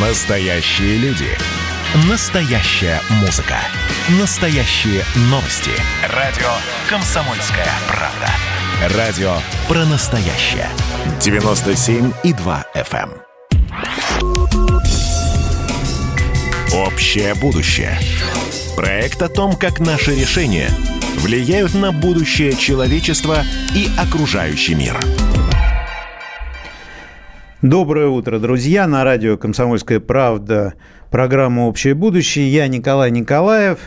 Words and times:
Настоящие 0.00 0.96
люди. 0.98 1.26
Настоящая 2.08 3.00
музыка. 3.20 3.56
Настоящие 4.20 5.02
новости. 5.22 5.72
Радио 6.14 6.46
«Комсомольская 6.88 7.66
правда». 7.88 8.96
Радио 8.96 9.38
про 9.66 9.84
настоящее. 9.86 10.68
97,2 11.18 12.64
FM. 12.76 13.10
эм. 13.10 13.22
Общее 16.72 17.34
будущее. 17.34 17.98
Проект 18.76 19.20
о 19.20 19.28
том, 19.28 19.56
как 19.56 19.80
наши 19.80 20.14
решения 20.14 20.70
влияют 21.16 21.74
на 21.74 21.90
будущее 21.90 22.54
человечества 22.54 23.42
и 23.74 23.88
окружающий 23.98 24.76
мир. 24.76 24.96
Доброе 27.62 28.06
утро, 28.06 28.38
друзья. 28.38 28.86
На 28.86 29.02
радио 29.02 29.36
«Комсомольская 29.36 29.98
правда» 29.98 30.74
программа 31.10 31.62
«Общее 31.62 31.94
будущее». 31.94 32.48
Я 32.52 32.68
Николай 32.68 33.10
Николаев. 33.10 33.80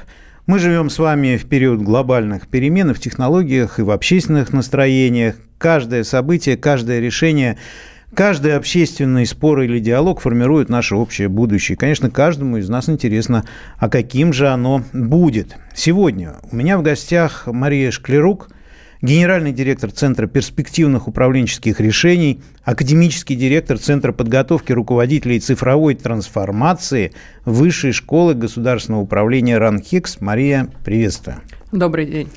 Мы 0.46 0.60
живем 0.60 0.90
с 0.90 1.00
вами 1.00 1.38
в 1.38 1.48
период 1.48 1.82
глобальных 1.82 2.50
перемен 2.50 2.94
в 2.94 3.00
технологиях 3.00 3.80
и 3.80 3.84
в 3.84 3.92
общественных 3.92 4.52
настроениях. 4.52 5.36
Каждое 5.58 6.04
событие, 6.04 6.58
каждое 6.58 7.00
решение 7.00 7.58
Каждый 8.14 8.58
общественный 8.58 9.26
спор 9.26 9.62
или 9.62 9.80
диалог 9.80 10.20
формирует 10.20 10.68
наше 10.68 10.98
общее 10.98 11.30
будущее. 11.30 11.78
конечно, 11.78 12.10
каждому 12.10 12.58
из 12.58 12.68
нас 12.68 12.90
интересно, 12.90 13.46
а 13.78 13.88
каким 13.88 14.34
же 14.34 14.50
оно 14.50 14.84
будет. 14.92 15.56
Сегодня 15.74 16.34
у 16.52 16.58
меня 16.58 16.78
в 16.78 16.82
гостях 16.82 17.48
Мария 17.48 17.90
Шклерук– 17.90 18.50
генеральный 19.02 19.52
директор 19.52 19.92
Центра 19.92 20.28
перспективных 20.28 21.08
управленческих 21.08 21.80
решений, 21.80 22.42
академический 22.64 23.36
директор 23.36 23.78
Центра 23.78 24.12
подготовки 24.12 24.72
руководителей 24.72 25.40
цифровой 25.40 25.96
трансформации 25.96 27.12
Высшей 27.46 27.92
школы 27.92 28.34
государственного 28.34 29.02
управления 29.02 29.58
РАНХИКС. 29.58 30.22
Мария, 30.22 30.68
приветствую. 30.84 31.38
Добрый 31.72 32.06
день. 32.06 32.30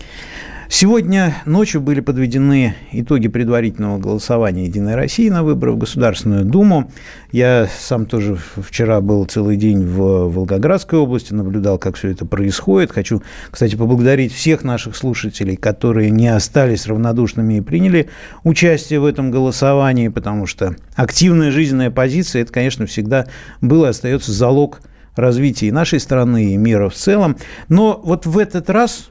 Сегодня 0.77 1.37
ночью 1.47 1.81
были 1.81 2.01
подведены 2.01 2.75
итоги 2.91 3.29
предварительного 3.29 3.99
голосования 3.99 4.65
«Единой 4.65 4.97
России» 4.97 5.29
на 5.29 5.45
выборы 5.45 5.71
в 5.71 5.79
Государственную 5.79 6.45
Думу. 6.45 6.91
Я 7.31 7.69
сам 7.79 8.07
тоже 8.07 8.37
вчера 8.57 9.01
был 9.01 9.25
целый 9.27 9.57
день 9.57 9.87
в 9.87 10.27
Волгоградской 10.31 10.99
области, 10.99 11.33
наблюдал, 11.33 11.79
как 11.79 11.95
все 11.95 12.09
это 12.09 12.27
происходит. 12.27 12.91
Хочу, 12.91 13.23
кстати, 13.53 13.77
поблагодарить 13.77 14.33
всех 14.33 14.65
наших 14.65 14.97
слушателей, 14.97 15.55
которые 15.55 16.11
не 16.11 16.27
остались 16.27 16.89
равнодушными 16.89 17.59
и 17.59 17.61
приняли 17.61 18.09
участие 18.43 18.99
в 18.99 19.05
этом 19.05 19.31
голосовании, 19.31 20.09
потому 20.09 20.47
что 20.47 20.75
активная 20.97 21.53
жизненная 21.53 21.93
позиция– 21.93 22.43
это, 22.43 22.53
конечно, 22.53 22.87
всегда 22.87 23.29
было 23.61 23.87
и 23.87 23.91
остается 23.91 24.33
залог 24.33 24.81
развития 25.15 25.69
и 25.69 25.71
нашей 25.71 26.01
страны, 26.01 26.53
и 26.53 26.57
мира 26.57 26.89
в 26.89 26.95
целом. 26.95 27.37
Но 27.69 28.01
вот 28.03 28.27
в 28.27 28.37
этот 28.39 28.69
раз 28.71 29.11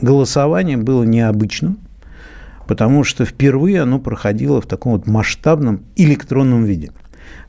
голосование 0.00 0.76
было 0.76 1.04
необычным, 1.04 1.78
потому 2.66 3.04
что 3.04 3.24
впервые 3.24 3.82
оно 3.82 3.98
проходило 3.98 4.60
в 4.60 4.66
таком 4.66 4.92
вот 4.92 5.06
масштабном 5.06 5.84
электронном 5.96 6.64
виде. 6.64 6.92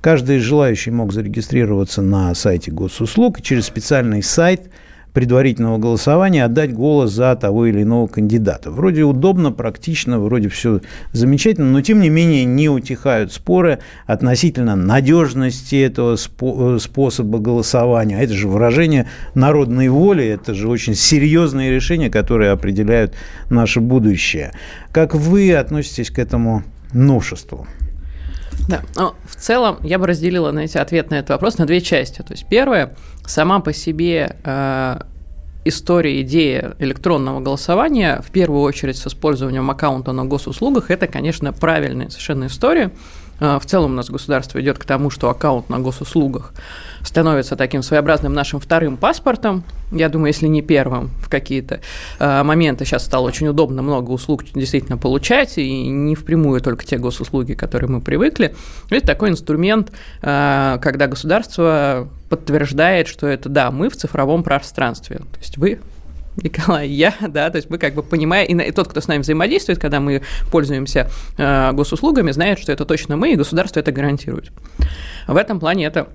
Каждый 0.01 0.39
желающий 0.39 0.91
мог 0.91 1.13
зарегистрироваться 1.13 2.01
на 2.01 2.33
сайте 2.35 2.71
госуслуг 2.71 3.39
и 3.39 3.43
через 3.43 3.65
специальный 3.65 4.23
сайт– 4.23 4.69
предварительного 5.13 5.77
голосования 5.77 6.45
отдать 6.45 6.73
голос 6.73 7.11
за 7.11 7.35
того 7.35 7.65
или 7.65 7.83
иного 7.83 8.07
кандидата. 8.07 8.71
Вроде 8.71 9.03
удобно, 9.03 9.51
практично, 9.51 10.19
вроде 10.19 10.49
все 10.49 10.81
замечательно, 11.11 11.69
но 11.71 11.81
тем 11.81 11.99
не 11.99 12.09
менее 12.09 12.45
не 12.45 12.69
утихают 12.69 13.33
споры 13.33 13.79
относительно 14.05 14.75
надежности 14.75 15.75
этого 15.75 16.15
э, 16.15 16.79
способа 16.79 17.39
голосования. 17.39 18.17
А 18.17 18.21
это 18.21 18.33
же 18.33 18.47
выражение 18.47 19.07
народной 19.35 19.89
воли, 19.89 20.25
это 20.25 20.53
же 20.53 20.69
очень 20.69 20.95
серьезные 20.95 21.71
решения, 21.71 22.09
которые 22.09 22.51
определяют 22.51 23.13
наше 23.49 23.81
будущее. 23.81 24.53
Как 24.91 25.13
вы 25.13 25.53
относитесь 25.53 26.09
к 26.09 26.19
этому 26.19 26.63
новшеству? 26.93 27.67
Да, 28.67 28.81
но 28.95 29.15
в 29.25 29.35
целом 29.35 29.79
я 29.81 29.97
бы 29.97 30.07
разделила 30.07 30.51
на 30.51 30.59
эти 30.59 30.77
ответ 30.77 31.09
на 31.09 31.15
этот 31.15 31.31
вопрос 31.31 31.57
на 31.57 31.65
две 31.65 31.81
части. 31.81 32.21
То 32.21 32.33
есть 32.33 32.45
первое, 32.47 32.95
сама 33.25 33.59
по 33.59 33.73
себе 33.73 34.35
э, 34.43 34.99
история, 35.65 36.21
идея 36.21 36.75
электронного 36.79 37.39
голосования, 37.39 38.21
в 38.25 38.31
первую 38.31 38.61
очередь 38.61 38.97
с 38.97 39.07
использованием 39.07 39.69
аккаунта 39.69 40.11
на 40.11 40.25
госуслугах, 40.25 40.91
это, 40.91 41.07
конечно, 41.07 41.53
правильная 41.53 42.09
совершенно 42.09 42.47
история. 42.47 42.91
А, 43.41 43.59
в 43.59 43.65
целом 43.65 43.91
у 43.91 43.95
нас 43.95 44.09
государство 44.09 44.61
идет 44.61 44.77
к 44.77 44.85
тому, 44.85 45.09
что 45.09 45.29
аккаунт 45.29 45.67
на 45.69 45.79
госуслугах 45.79 46.53
становится 47.01 47.55
таким 47.55 47.81
своеобразным 47.81 48.33
нашим 48.33 48.59
вторым 48.59 48.97
паспортом. 48.97 49.63
Я 49.91 50.09
думаю, 50.09 50.27
если 50.27 50.47
не 50.47 50.61
первым 50.61 51.09
в 51.19 51.27
какие-то 51.27 51.81
а, 52.19 52.43
моменты 52.43 52.85
сейчас 52.85 53.03
стало 53.03 53.27
очень 53.27 53.47
удобно 53.47 53.81
много 53.81 54.11
услуг 54.11 54.43
действительно 54.53 54.97
получать, 54.97 55.57
и 55.57 55.87
не 55.87 56.13
впрямую 56.15 56.61
только 56.61 56.85
те 56.85 56.99
госуслуги, 56.99 57.53
которые 57.53 57.89
мы 57.89 57.99
привыкли. 57.99 58.55
Это 58.91 59.07
такой 59.07 59.29
инструмент, 59.29 59.91
а, 60.21 60.77
когда 60.77 61.07
государство 61.07 62.09
подтверждает, 62.31 63.09
что 63.09 63.27
это 63.27 63.49
да, 63.49 63.71
мы 63.71 63.89
в 63.89 63.97
цифровом 63.97 64.41
пространстве. 64.41 65.17
То 65.17 65.39
есть 65.39 65.57
вы 65.57 65.81
Николай, 66.37 66.87
я, 66.87 67.13
да, 67.27 67.49
то 67.49 67.57
есть 67.57 67.69
мы 67.69 67.77
как 67.77 67.93
бы 67.93 68.03
понимаем, 68.03 68.47
и, 68.47 68.69
и 68.69 68.71
тот, 68.71 68.87
кто 68.87 69.01
с 69.01 69.07
нами 69.09 69.21
взаимодействует, 69.21 69.79
когда 69.79 69.99
мы 69.99 70.21
пользуемся 70.49 71.09
э, 71.37 71.73
госуслугами, 71.73 72.31
знает, 72.31 72.57
что 72.57 72.71
это 72.71 72.85
точно 72.85 73.17
мы, 73.17 73.33
и 73.33 73.35
государство 73.35 73.81
это 73.81 73.91
гарантирует. 73.91 74.53
В 75.27 75.35
этом 75.35 75.59
плане 75.59 75.85
это 75.85 76.07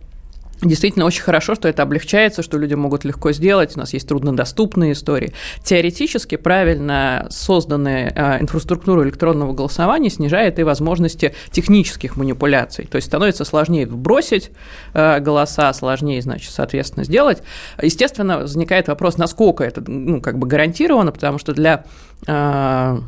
Действительно, 0.63 1.05
очень 1.05 1.23
хорошо, 1.23 1.55
что 1.55 1.69
это 1.69 1.83
облегчается, 1.83 2.43
что 2.43 2.57
люди 2.59 2.75
могут 2.75 3.05
легко 3.05 3.33
сделать. 3.33 3.77
У 3.77 3.79
нас 3.79 3.93
есть 3.93 4.09
труднодоступные 4.09 4.93
истории. 4.93 5.33
Теоретически 5.63 6.37
правильно 6.37 7.27
созданная 7.31 8.13
э, 8.15 8.43
инфраструктура 8.43 9.05
электронного 9.05 9.53
голосования 9.53 10.09
снижает 10.09 10.59
и 10.59 10.63
возможности 10.63 11.35
технических 11.51 12.17
манипуляций. 12.17 12.87
То 12.87 12.97
есть 12.97 13.09
становится 13.09 13.45
сложнее 13.45 13.87
вбросить 13.87 14.51
э, 14.95 15.21
голоса, 15.21 15.73
сложнее, 15.75 16.23
значит, 16.23 16.53
соответственно, 16.53 17.05
сделать. 17.05 17.43
Естественно, 17.81 18.39
возникает 18.39 18.89
вопрос, 18.89 19.19
насколько 19.19 19.63
это 19.63 19.83
ну, 19.87 20.23
как 20.23 20.39
бы 20.39 20.47
гарантировано, 20.47 21.13
потому 21.13 21.39
что 21.39 21.53
для 21.53 21.85
э, 22.27 22.99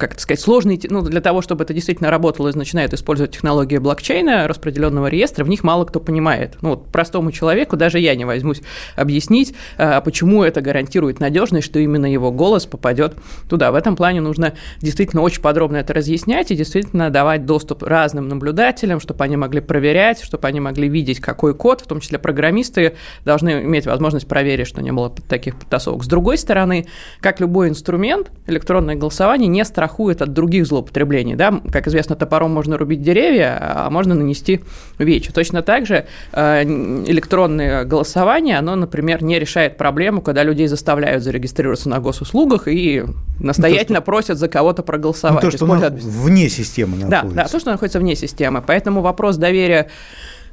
как 0.00 0.14
это 0.14 0.22
сказать, 0.22 0.40
сложные, 0.40 0.80
ну, 0.88 1.02
для 1.02 1.20
того, 1.20 1.42
чтобы 1.42 1.64
это 1.64 1.74
действительно 1.74 2.10
работало, 2.10 2.50
начинают 2.54 2.94
использовать 2.94 3.32
технологии 3.32 3.76
блокчейна, 3.76 4.48
распределенного 4.48 5.08
реестра, 5.08 5.44
в 5.44 5.48
них 5.48 5.62
мало 5.62 5.84
кто 5.84 6.00
понимает. 6.00 6.56
Ну, 6.62 6.70
вот 6.70 6.86
простому 6.86 7.30
человеку 7.32 7.76
даже 7.76 7.98
я 8.00 8.14
не 8.14 8.24
возьмусь 8.24 8.62
объяснить, 8.96 9.54
а, 9.76 10.00
почему 10.00 10.42
это 10.42 10.62
гарантирует 10.62 11.20
надежность, 11.20 11.66
что 11.66 11.78
именно 11.78 12.10
его 12.10 12.32
голос 12.32 12.64
попадет 12.64 13.14
туда. 13.48 13.70
В 13.70 13.74
этом 13.74 13.94
плане 13.94 14.22
нужно 14.22 14.54
действительно 14.80 15.20
очень 15.20 15.42
подробно 15.42 15.76
это 15.76 15.92
разъяснять 15.92 16.50
и 16.50 16.56
действительно 16.56 17.10
давать 17.10 17.44
доступ 17.44 17.82
разным 17.82 18.26
наблюдателям, 18.28 19.00
чтобы 19.00 19.22
они 19.24 19.36
могли 19.36 19.60
проверять, 19.60 20.22
чтобы 20.22 20.48
они 20.48 20.60
могли 20.60 20.88
видеть, 20.88 21.20
какой 21.20 21.54
код, 21.54 21.82
в 21.82 21.86
том 21.86 22.00
числе 22.00 22.18
программисты 22.18 22.96
должны 23.26 23.62
иметь 23.64 23.84
возможность 23.84 24.26
проверить, 24.26 24.66
что 24.66 24.80
не 24.80 24.92
было 24.92 25.10
таких 25.28 25.56
подтасовок. 25.56 26.04
С 26.04 26.06
другой 26.08 26.38
стороны, 26.38 26.86
как 27.20 27.38
любой 27.40 27.68
инструмент, 27.68 28.30
электронное 28.46 28.94
голосование 28.94 29.48
не 29.48 29.62
страхует 29.62 29.89
страхует 29.90 30.22
от 30.22 30.32
других 30.32 30.66
злоупотреблений. 30.66 31.34
Да? 31.34 31.60
Как 31.72 31.88
известно, 31.88 32.14
топором 32.16 32.52
можно 32.52 32.78
рубить 32.78 33.02
деревья, 33.02 33.58
а 33.60 33.90
можно 33.90 34.14
нанести 34.14 34.60
вечь. 34.98 35.28
Точно 35.34 35.62
так 35.62 35.86
же 35.86 36.06
э, 36.32 36.62
электронное 36.62 37.84
голосование, 37.84 38.58
оно, 38.58 38.76
например, 38.76 39.22
не 39.22 39.38
решает 39.38 39.76
проблему, 39.76 40.22
когда 40.22 40.44
людей 40.44 40.68
заставляют 40.68 41.24
зарегистрироваться 41.24 41.88
на 41.88 41.98
госуслугах 41.98 42.68
и 42.68 43.04
настоятельно 43.40 43.98
ну, 43.98 44.00
то, 44.00 44.02
что... 44.02 44.10
просят 44.12 44.38
за 44.38 44.48
кого-то 44.48 44.82
проголосовать. 44.82 45.42
Ну, 45.42 45.50
то, 45.50 45.56
что 45.56 45.66
вне 45.66 46.48
системы 46.48 46.96
находится. 46.96 47.34
Да, 47.34 47.42
да, 47.42 47.48
то, 47.48 47.58
что 47.58 47.70
находится 47.72 47.98
вне 47.98 48.14
системы. 48.14 48.62
Поэтому 48.64 49.00
вопрос 49.00 49.36
доверия 49.36 49.88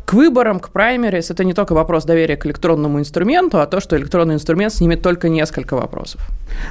к 0.07 0.13
выборам, 0.13 0.61
к 0.61 0.70
праймерис, 0.70 1.32
это 1.32 1.43
не 1.43 1.53
только 1.53 1.73
вопрос 1.73 2.05
доверия 2.05 2.37
к 2.37 2.46
электронному 2.46 2.97
инструменту, 2.97 3.59
а 3.59 3.67
то, 3.67 3.82
что 3.82 3.97
электронный 3.97 4.35
инструмент 4.35 4.73
снимет 4.73 5.02
только 5.02 5.28
несколько 5.28 5.76
вопросов. 5.76 6.22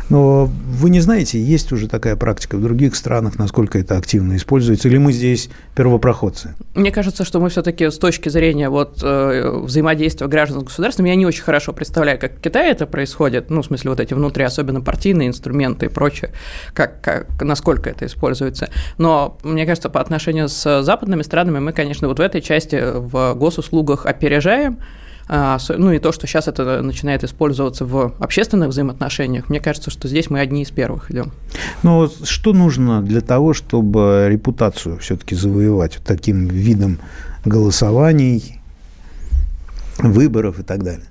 Но 0.08 0.46
вы 0.46 0.88
не 0.88 1.00
знаете, 1.00 1.38
есть 1.38 1.70
уже 1.70 1.86
такая 1.86 2.16
практика 2.16 2.56
в 2.56 2.62
других 2.62 2.96
странах, 2.96 3.38
насколько 3.38 3.78
это 3.78 3.98
активно 3.98 4.36
используется, 4.36 4.88
или 4.88 4.96
мы 4.96 5.12
здесь 5.12 5.50
первопроходцы? 5.74 6.54
Мне 6.74 6.90
кажется, 6.90 7.26
что 7.26 7.38
мы 7.38 7.50
все-таки 7.50 7.90
с 7.90 7.98
точки 7.98 8.30
зрения 8.30 8.70
вот, 8.70 9.00
э, 9.02 9.60
взаимодействия 9.64 10.28
граждан 10.28 10.62
с 10.62 10.64
государством, 10.64 11.04
я 11.04 11.14
не 11.14 11.26
очень 11.26 11.42
хорошо 11.42 11.74
представляю, 11.74 12.18
как 12.18 12.38
в 12.38 12.40
Китае 12.40 12.70
это 12.70 12.86
происходит, 12.86 13.50
ну, 13.50 13.60
в 13.60 13.66
смысле, 13.66 13.90
вот 13.90 14.00
эти 14.00 14.14
внутри, 14.14 14.44
особенно 14.44 14.80
партийные 14.80 15.28
инструменты 15.28 15.86
и 15.86 15.88
прочее, 15.90 16.30
как, 16.72 17.02
как, 17.02 17.42
насколько 17.42 17.90
это 17.90 18.06
используется. 18.06 18.70
Но, 18.96 19.36
мне 19.42 19.66
кажется, 19.66 19.90
по 19.90 20.00
отношению 20.00 20.48
с 20.48 20.82
западными 20.82 21.20
странами 21.20 21.58
мы, 21.58 21.74
конечно, 21.74 22.08
вот 22.08 22.18
в 22.18 22.22
этой 22.22 22.40
части 22.40 22.80
в 22.82 23.25
госуслугах 23.34 24.06
опережаем, 24.06 24.78
а, 25.28 25.58
ну 25.68 25.90
и 25.90 25.98
то, 25.98 26.12
что 26.12 26.26
сейчас 26.26 26.46
это 26.46 26.82
начинает 26.82 27.24
использоваться 27.24 27.84
в 27.84 28.14
общественных 28.20 28.68
взаимоотношениях, 28.68 29.48
мне 29.48 29.58
кажется, 29.58 29.90
что 29.90 30.06
здесь 30.06 30.30
мы 30.30 30.38
одни 30.38 30.62
из 30.62 30.70
первых 30.70 31.10
идем. 31.10 31.32
Но 31.82 32.08
что 32.22 32.52
нужно 32.52 33.02
для 33.02 33.20
того, 33.20 33.52
чтобы 33.52 34.26
репутацию 34.28 34.98
все-таки 34.98 35.34
завоевать 35.34 35.98
таким 36.04 36.46
видом 36.46 36.98
голосований 37.44 38.60
выборов 39.98 40.60
и 40.60 40.62
так 40.62 40.84
далее. 40.84 41.06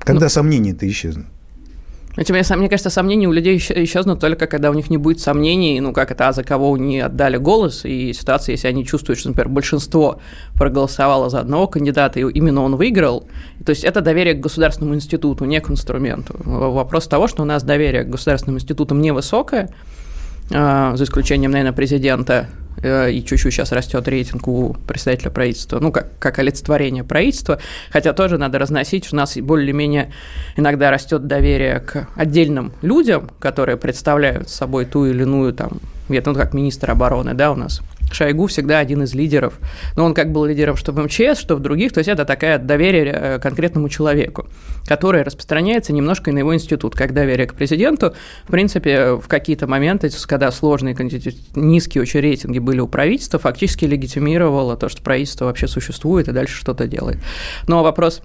Когда 0.00 0.26
ну, 0.26 0.30
сомнения-то 0.30 0.88
исчезнут? 0.88 1.26
Мне, 2.18 2.44
мне 2.56 2.68
кажется, 2.68 2.90
сомнения 2.90 3.28
у 3.28 3.32
людей 3.32 3.58
исчезнут 3.58 4.18
только 4.18 4.48
когда 4.48 4.70
у 4.70 4.74
них 4.74 4.90
не 4.90 4.96
будет 4.96 5.20
сомнений, 5.20 5.80
ну 5.80 5.92
как 5.92 6.10
это, 6.10 6.26
а 6.26 6.32
за 6.32 6.42
кого 6.42 6.74
они 6.74 6.98
отдали 6.98 7.36
голос, 7.36 7.84
и 7.84 8.12
ситуация, 8.12 8.54
если 8.54 8.66
они 8.66 8.84
чувствуют, 8.84 9.20
что, 9.20 9.28
например, 9.28 9.48
большинство 9.48 10.20
проголосовало 10.54 11.30
за 11.30 11.38
одного 11.38 11.68
кандидата, 11.68 12.18
и 12.18 12.24
именно 12.24 12.62
он 12.62 12.74
выиграл, 12.74 13.28
то 13.64 13.70
есть 13.70 13.84
это 13.84 14.00
доверие 14.00 14.34
к 14.34 14.40
государственному 14.40 14.96
институту, 14.96 15.44
не 15.44 15.60
к 15.60 15.70
инструменту. 15.70 16.34
Вопрос 16.44 17.06
того, 17.06 17.28
что 17.28 17.42
у 17.42 17.46
нас 17.46 17.62
доверие 17.62 18.02
к 18.02 18.10
государственным 18.10 18.56
институтам 18.56 19.00
невысокое, 19.00 19.70
за 20.50 21.04
исключением, 21.04 21.50
наверное, 21.50 21.72
президента, 21.72 22.48
Э, 22.82 23.10
и 23.10 23.24
чуть-чуть 23.24 23.52
сейчас 23.52 23.72
растет 23.72 24.06
рейтинг 24.06 24.46
у 24.46 24.74
представителя 24.86 25.30
правительства, 25.30 25.80
ну, 25.80 25.90
как, 25.90 26.18
как 26.18 26.38
олицетворение 26.38 27.04
правительства, 27.04 27.58
хотя 27.90 28.12
тоже 28.12 28.38
надо 28.38 28.58
разносить, 28.58 29.12
у 29.12 29.16
нас 29.16 29.36
более-менее 29.36 30.12
иногда 30.56 30.90
растет 30.90 31.26
доверие 31.26 31.80
к 31.80 32.08
отдельным 32.14 32.72
людям, 32.82 33.30
которые 33.40 33.76
представляют 33.76 34.48
собой 34.48 34.84
ту 34.84 35.06
или 35.06 35.22
иную 35.22 35.52
там, 35.52 35.80
ну, 36.08 36.34
как 36.34 36.54
министр 36.54 36.92
обороны, 36.92 37.34
да, 37.34 37.50
у 37.52 37.56
нас 37.56 37.80
Шойгу 38.10 38.46
всегда 38.46 38.78
один 38.78 39.02
из 39.02 39.14
лидеров. 39.14 39.58
Но 39.96 40.04
он 40.04 40.14
как 40.14 40.32
был 40.32 40.44
лидером 40.44 40.76
что 40.76 40.92
в 40.92 41.02
МЧС, 41.02 41.38
что 41.38 41.56
в 41.56 41.60
других. 41.60 41.92
То 41.92 41.98
есть 41.98 42.08
это 42.08 42.24
такая 42.24 42.58
доверие 42.58 43.12
э, 43.12 43.38
конкретному 43.38 43.88
человеку, 43.88 44.46
которое 44.86 45.24
распространяется 45.24 45.92
немножко 45.92 46.30
и 46.30 46.34
на 46.34 46.38
его 46.38 46.54
институт. 46.54 46.94
Как 46.94 47.12
доверие 47.12 47.46
к 47.46 47.54
президенту, 47.54 48.14
в 48.44 48.50
принципе, 48.50 49.14
в 49.14 49.28
какие-то 49.28 49.66
моменты, 49.66 50.10
когда 50.26 50.50
сложные, 50.50 50.96
низкие 51.54 52.02
очень 52.02 52.20
рейтинги 52.20 52.58
были 52.58 52.80
у 52.80 52.88
правительства, 52.88 53.38
фактически 53.38 53.84
легитимировало 53.84 54.76
то, 54.76 54.88
что 54.88 55.02
правительство 55.02 55.46
вообще 55.46 55.68
существует 55.68 56.28
и 56.28 56.32
дальше 56.32 56.56
что-то 56.56 56.86
делает. 56.86 57.18
Но 57.66 57.82
вопрос 57.82 58.22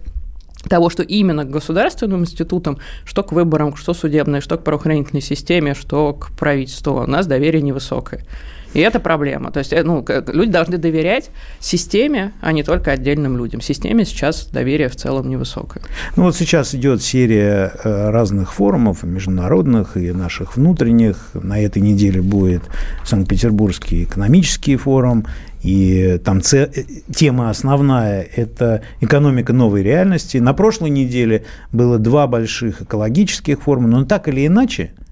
того, 0.70 0.90
что 0.90 1.04
именно 1.04 1.44
к 1.44 1.50
государственным 1.50 2.22
институтам, 2.22 2.80
что 3.06 3.24
к 3.24 3.32
выборам, 3.32 3.76
что 3.76 3.94
судебной, 3.94 4.42
что 4.42 4.58
к 4.58 4.64
правоохранительной 4.64 5.22
системе, 5.22 5.74
что 5.74 6.14
к 6.14 6.32
правительству, 6.38 7.04
у 7.04 7.08
нас 7.08 7.28
доверие 7.28 7.62
невысокое. 7.62 8.26
И 8.74 8.80
это 8.80 9.00
проблема. 9.00 9.52
То 9.52 9.60
есть 9.60 9.74
э, 9.74 9.84
ну, 9.84 10.06
люди 10.28 10.52
должны 10.52 10.78
доверять 10.78 11.30
системе, 11.60 12.34
а 12.42 12.52
не 12.52 12.64
только 12.64 12.92
отдельным 12.92 13.38
людям. 13.38 13.62
Системе 13.62 14.06
сейчас 14.06 14.48
доверие 14.48 14.90
в 14.90 14.96
целом 14.96 15.30
невысокое. 15.30 15.84
Ну 16.16 16.24
вот 16.24 16.36
сейчас 16.36 16.74
идет 16.76 17.02
серия 17.02 17.72
э, 17.84 18.10
разных 18.10 18.54
форумов, 18.54 19.04
международных 19.04 19.98
и 19.98 20.12
наших 20.12 20.58
внутренних. 20.58 21.30
На 21.34 21.60
этой 21.60 21.82
неделе 21.82 22.22
будет 22.22 22.64
Санкт-Петербургский 23.06 24.04
экономический 24.04 24.76
форум, 24.76 25.26
и 25.62 26.20
там 26.24 26.42
ц... 26.42 26.70
Э, 26.74 26.84
тема 27.14 27.50
основная– 27.50 28.28
это 28.36 28.82
экономика 29.02 29.54
новой 29.54 29.84
реальности. 29.84 30.38
На 30.38 30.54
прошлой 30.54 30.90
неделе 30.90 31.46
было 31.72 32.00
два 32.00 32.28
больших 32.28 32.82
экологических 32.82 33.62
форума, 33.62 33.88
но 33.88 34.06
так 34.06 34.28
или 34.28 34.48
иначе– 34.48 34.94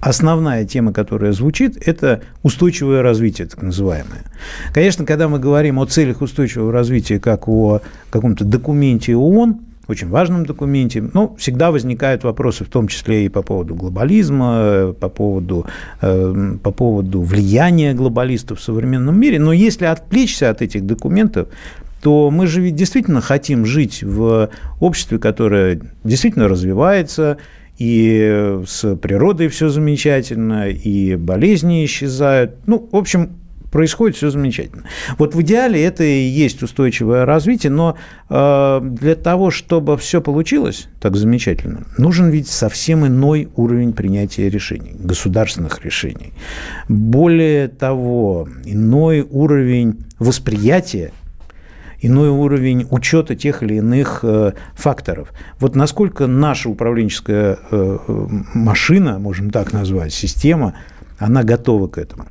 основная 0.00 0.64
тема, 0.64 0.92
которая 0.92 1.32
звучит, 1.32 1.76
это 1.86 2.22
устойчивое 2.42 3.02
развитие, 3.02 3.46
так 3.46 3.62
называемое. 3.62 4.24
Конечно, 4.72 5.04
когда 5.04 5.28
мы 5.28 5.38
говорим 5.38 5.78
о 5.78 5.86
целях 5.86 6.22
устойчивого 6.22 6.72
развития 6.72 7.18
как 7.18 7.48
о 7.48 7.80
каком-то 8.10 8.44
документе 8.44 9.14
ООН, 9.14 9.60
очень 9.90 10.08
важном 10.08 10.46
документе, 10.46 11.02
ну, 11.12 11.34
всегда 11.36 11.70
возникают 11.70 12.22
вопросы, 12.24 12.64
в 12.64 12.68
том 12.68 12.86
числе 12.88 13.26
и 13.26 13.28
по 13.28 13.42
поводу 13.42 13.74
глобализма, 13.74 14.94
по 14.98 15.08
поводу, 15.08 15.66
э, 16.00 16.54
по 16.62 16.70
поводу 16.70 17.22
влияния 17.22 17.92
глобалистов 17.92 18.60
в 18.60 18.62
современном 18.62 19.18
мире. 19.18 19.40
Но 19.40 19.52
если 19.52 19.86
отвлечься 19.86 20.48
от 20.50 20.62
этих 20.62 20.86
документов, 20.86 21.48
то 22.02 22.30
мы 22.30 22.46
же 22.46 22.62
ведь 22.62 22.76
действительно 22.76 23.20
хотим 23.20 23.66
жить 23.66 24.02
в 24.02 24.48
обществе, 24.78 25.18
которое 25.18 25.80
действительно 26.04 26.48
развивается, 26.48 27.36
и 27.80 28.60
с 28.66 28.94
природой 28.96 29.48
все 29.48 29.70
замечательно, 29.70 30.68
и 30.68 31.16
болезни 31.16 31.84
исчезают. 31.86 32.56
Ну, 32.66 32.86
в 32.92 32.96
общем, 32.96 33.30
происходит 33.70 34.16
все 34.16 34.28
замечательно. 34.30 34.84
Вот 35.16 35.34
в 35.34 35.40
идеале 35.40 35.82
это 35.82 36.04
и 36.04 36.20
есть 36.20 36.62
устойчивое 36.62 37.24
развитие, 37.24 37.72
но 37.72 37.96
э, 38.28 38.80
для 38.82 39.14
того, 39.14 39.50
чтобы 39.50 39.96
все 39.96 40.20
получилось 40.20 40.88
так 41.00 41.16
замечательно, 41.16 41.86
нужен 41.96 42.28
ведь 42.28 42.48
совсем 42.48 43.06
иной 43.06 43.48
уровень 43.56 43.94
принятия 43.94 44.50
решений, 44.50 44.94
государственных 44.98 45.82
решений. 45.82 46.34
Более 46.88 47.68
того, 47.68 48.46
иной 48.66 49.22
уровень 49.22 50.04
восприятия 50.18 51.12
иной 52.00 52.28
уровень 52.28 52.86
учета 52.90 53.34
тех 53.36 53.62
или 53.62 53.74
иных 53.74 54.20
э, 54.22 54.52
факторов. 54.74 55.32
Вот 55.58 55.76
насколько 55.76 56.26
наша 56.26 56.68
управленческая 56.68 57.58
э, 57.70 57.98
машина, 58.54 59.18
можем 59.18 59.50
так 59.50 59.72
назвать, 59.72 60.12
система, 60.12 60.74
она 61.18 61.42
готова 61.42 61.88
к 61.88 61.98
этому? 61.98 62.26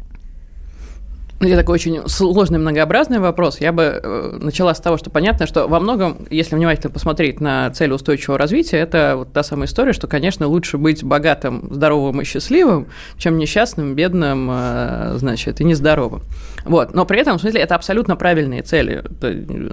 Ну, 1.41 1.47
это 1.47 1.57
такой 1.57 1.75
очень 1.75 2.01
сложный, 2.09 2.59
многообразный 2.59 3.19
вопрос. 3.19 3.61
Я 3.61 3.71
бы 3.71 3.83
э, 4.03 4.37
начала 4.41 4.73
с 4.73 4.81
того, 4.81 4.97
что 4.97 5.09
понятно, 5.09 5.47
что 5.47 5.67
во 5.67 5.79
многом, 5.79 6.27
если 6.29 6.55
внимательно 6.55 6.91
посмотреть 6.91 7.39
на 7.39 7.69
цель 7.71 7.93
устойчивого 7.93 8.37
развития, 8.37 8.77
это 8.77 9.13
вот 9.15 9.31
та 9.31 9.41
самая 9.41 9.67
история, 9.67 9.93
что, 9.93 10.07
конечно, 10.07 10.47
лучше 10.47 10.77
быть 10.77 11.01
богатым, 11.01 11.69
здоровым 11.71 12.19
и 12.19 12.25
счастливым, 12.25 12.87
чем 13.17 13.37
несчастным, 13.37 13.95
бедным, 13.95 14.49
э, 14.51 15.13
значит, 15.15 15.61
и 15.61 15.63
нездоровым. 15.63 16.23
Вот. 16.65 16.93
Но 16.93 17.05
при 17.05 17.21
этом, 17.21 17.37
в 17.37 17.41
смысле, 17.41 17.61
это 17.61 17.75
абсолютно 17.75 18.17
правильные 18.17 18.61
цели. 18.61 19.05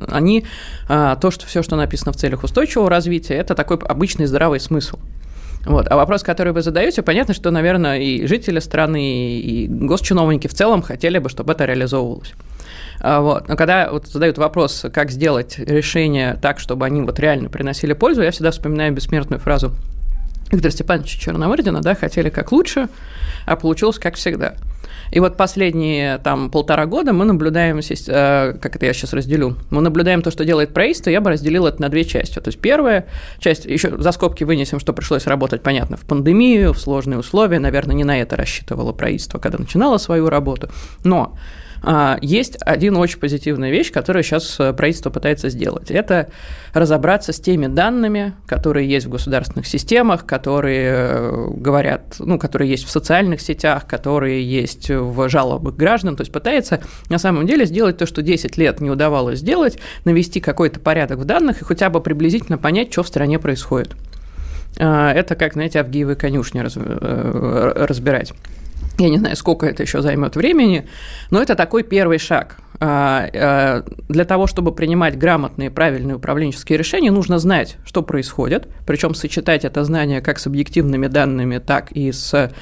Они, 0.09 0.45
э, 0.89 1.17
то, 1.21 1.31
что 1.33 1.47
все, 1.47 1.65
что 1.65 1.75
написано 1.75 2.13
в 2.13 2.17
целях 2.17 2.45
устойчивого 2.45 2.89
развития, 2.89 3.35
это 3.35 3.57
такой 3.57 3.79
обычный 3.79 4.27
здравый 4.27 4.61
смысл. 4.61 4.99
Вот. 5.67 5.89
А 5.91 5.97
вопрос, 5.97 6.23
который 6.23 6.53
вы 6.53 6.63
задаете, 6.63 7.03
понятно, 7.03 7.35
что, 7.35 7.51
наверное, 7.51 7.99
и 7.99 8.27
жители 8.27 8.61
страны, 8.61 9.41
и 9.41 9.67
госчиновники 9.67 10.47
в 10.47 10.55
целом 10.55 10.81
хотели 10.81 11.19
бы, 11.19 11.29
чтобы 11.29 11.53
это 11.53 11.65
реализовывалось. 11.65 12.33
А, 13.01 13.21
вот. 13.21 13.49
Но 13.49 13.57
когда 13.57 13.91
вот 13.91 14.07
задают 14.07 14.39
вопрос, 14.39 14.87
как 14.93 15.11
сделать 15.11 15.59
решение 15.59 16.39
так, 16.41 16.61
чтобы 16.61 16.87
они 16.87 17.03
вот 17.03 17.19
реально 17.19 17.49
приносили 17.49 17.93
пользу, 17.95 18.23
я 18.23 18.31
всегда 18.31 18.53
вспоминаю 18.53 18.93
бессмертную 18.93 19.41
фразу 19.41 19.73
Виктора 20.53 20.71
Степановича 20.71 21.19
Черномырдина, 21.19 21.83
да, 21.83 21.95
хотели 21.97 22.31
как 22.31 22.53
лучше, 22.53 22.89
а 23.45 23.57
получилось 23.57 23.99
как 23.99 24.15
всегда. 24.15 24.55
И 25.11 25.21
вот 25.21 25.37
последние 25.37 26.19
там 26.19 26.51
полтора 26.51 26.87
года 26.87 27.13
мы 27.13 27.25
наблюдаем, 27.25 27.79
э, 27.79 28.55
как 28.61 28.77
это 28.77 28.87
я 28.87 28.93
сейчас 28.93 29.13
разделю, 29.13 29.57
мы 29.71 29.81
наблюдаем 29.81 30.23
то, 30.23 30.31
что 30.31 30.45
делает 30.45 30.75
правительство, 30.75 31.11
я 31.11 31.21
бы 31.21 31.31
разделил 31.31 31.67
это 31.67 31.81
на 31.81 31.89
две 31.89 32.05
части. 32.05 32.39
То 32.39 32.49
есть 32.49 32.61
первая 32.61 33.07
часть, 33.39 33.65
еще 33.65 33.97
за 34.01 34.13
скобки 34.13 34.45
вынесем, 34.45 34.81
что 34.81 34.93
пришлось 34.93 35.27
работать, 35.27 35.63
понятно, 35.63 35.97
в 35.97 36.03
пандемию, 36.03 36.73
в 36.73 36.79
сложные 36.79 37.19
условия, 37.19 37.59
наверное, 37.59 37.95
не 37.95 38.05
на 38.05 38.21
это 38.21 38.37
рассчитывало 38.37 38.93
правительство, 38.93 39.39
когда 39.39 39.59
начинало 39.59 39.99
свою 39.99 40.29
работу, 40.29 40.71
но 41.05 41.37
есть 42.21 42.57
один 42.63 42.97
очень 42.97 43.21
позитивная 43.21 43.71
вещь, 43.71 43.93
которую 43.93 44.25
сейчас 44.25 44.59
э, 44.59 44.73
правительство 44.73 45.11
пытается 45.11 45.51
сделать. 45.51 45.91
Это 45.91 46.31
разобраться 46.73 47.33
с 47.33 47.39
теми 47.39 47.69
данными, 47.69 48.35
которые 48.47 48.89
есть 48.89 49.07
в 49.07 49.11
государственных 49.11 49.67
системах, 49.67 50.27
которые 50.27 50.91
э, 50.91 51.49
говорят, 51.51 52.17
ну, 52.19 52.39
которые 52.39 52.71
есть 52.71 52.87
в 52.87 52.91
социальных 52.91 53.41
сетях, 53.41 53.87
которые 53.87 54.43
есть 54.43 54.91
в 54.91 55.29
жалобах 55.29 55.77
граждан. 55.77 56.17
То 56.17 56.23
есть 56.23 56.33
пытается 56.33 56.81
на 57.09 57.19
самом 57.19 57.47
деле 57.47 57.67
сделать 57.67 57.99
то, 57.99 58.07
что 58.07 58.21
10 58.21 58.57
лет 58.57 58.81
не 58.81 58.91
удавалось 58.91 59.39
сделать, 59.39 59.79
навести 60.05 60.41
какой-то 60.41 60.81
порядок 60.81 61.21
в 61.21 61.25
данных 61.25 61.63
и 61.63 61.65
хотя 61.65 61.89
бы 61.89 62.01
приблизительно 62.01 62.59
понять, 62.59 62.93
что 62.93 63.05
в 63.05 63.09
стране 63.09 63.39
происходит. 63.39 63.95
А, 64.79 65.13
это 65.13 65.35
как, 65.37 65.55
знаете, 65.55 65.81
Авгиевы 65.81 66.17
конюшни 66.17 66.63
э, 66.63 67.73
разбирать. 67.87 68.33
Я 68.99 69.11
не 69.11 69.19
знаю, 69.19 69.37
сколько 69.37 69.67
это 69.67 69.83
еще 69.83 70.01
займет 70.01 70.37
времени, 70.37 70.89
но 71.31 71.43
это 71.43 71.55
такой 71.55 71.83
первый 71.83 72.19
шаг. 72.19 72.57
А, 72.79 73.29
а, 73.33 73.85
для 74.09 74.25
того, 74.25 74.47
чтобы 74.47 74.73
принимать 74.73 75.19
грамотные, 75.19 75.71
правильные 75.71 76.17
управленческие 76.17 76.79
решения, 76.79 77.11
нужно 77.11 77.39
знать, 77.39 77.77
что 77.85 78.03
происходит, 78.03 78.69
причем 78.87 79.15
сочетать 79.15 79.65
это 79.65 79.83
знание 79.85 80.21
как 80.21 80.39
с 80.39 80.47
объективными 80.47 81.07
данными, 81.07 81.59
так 81.59 81.93
и 81.93 82.13
с 82.13 82.53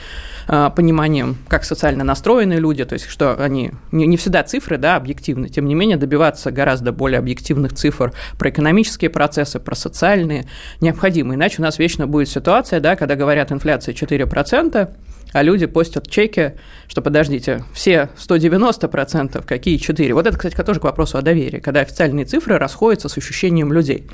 а, 0.46 0.70
пониманием, 0.70 1.36
как 1.48 1.64
социально 1.64 2.04
настроены 2.04 2.54
люди, 2.54 2.84
то 2.84 2.94
есть 2.94 3.06
что 3.06 3.36
они 3.36 3.72
не 3.90 4.16
всегда 4.16 4.42
цифры, 4.44 4.78
да, 4.78 4.96
объективны, 4.96 5.48
тем 5.48 5.66
не 5.66 5.74
менее 5.74 5.96
добиваться 5.96 6.50
гораздо 6.52 6.92
более 6.92 7.18
объективных 7.18 7.74
цифр 7.74 8.12
про 8.38 8.50
экономические 8.50 9.10
процессы, 9.10 9.58
про 9.58 9.74
социальные 9.74 10.46
необходимы, 10.80 11.34
иначе 11.34 11.56
у 11.58 11.62
нас 11.62 11.78
вечно 11.78 12.06
будет 12.06 12.28
ситуация, 12.28 12.78
да, 12.78 12.94
когда 12.94 13.16
говорят 13.16 13.50
инфляция 13.50 13.94
4%, 13.94 14.94
а 15.34 15.42
люди 15.42 15.66
постят 15.66 16.08
чеки, 16.08 16.52
что 16.86 17.02
подождите, 17.02 17.64
все 17.74 18.08
190%, 18.16 19.44
какие 19.44 19.78
4? 19.78 20.14
Вот 20.14 20.26
это, 20.28 20.38
кстати, 20.38 20.54
тоже 20.62 20.78
к 20.78 20.84
вопросу 20.84 21.18
о 21.18 21.22
доверии, 21.22 21.58
когда 21.58 21.80
официальные 21.80 22.24
цифры 22.24 22.56
расходятся 22.56 23.08
с 23.08 23.18
ощущением 23.18 23.72
людей. 23.72 24.06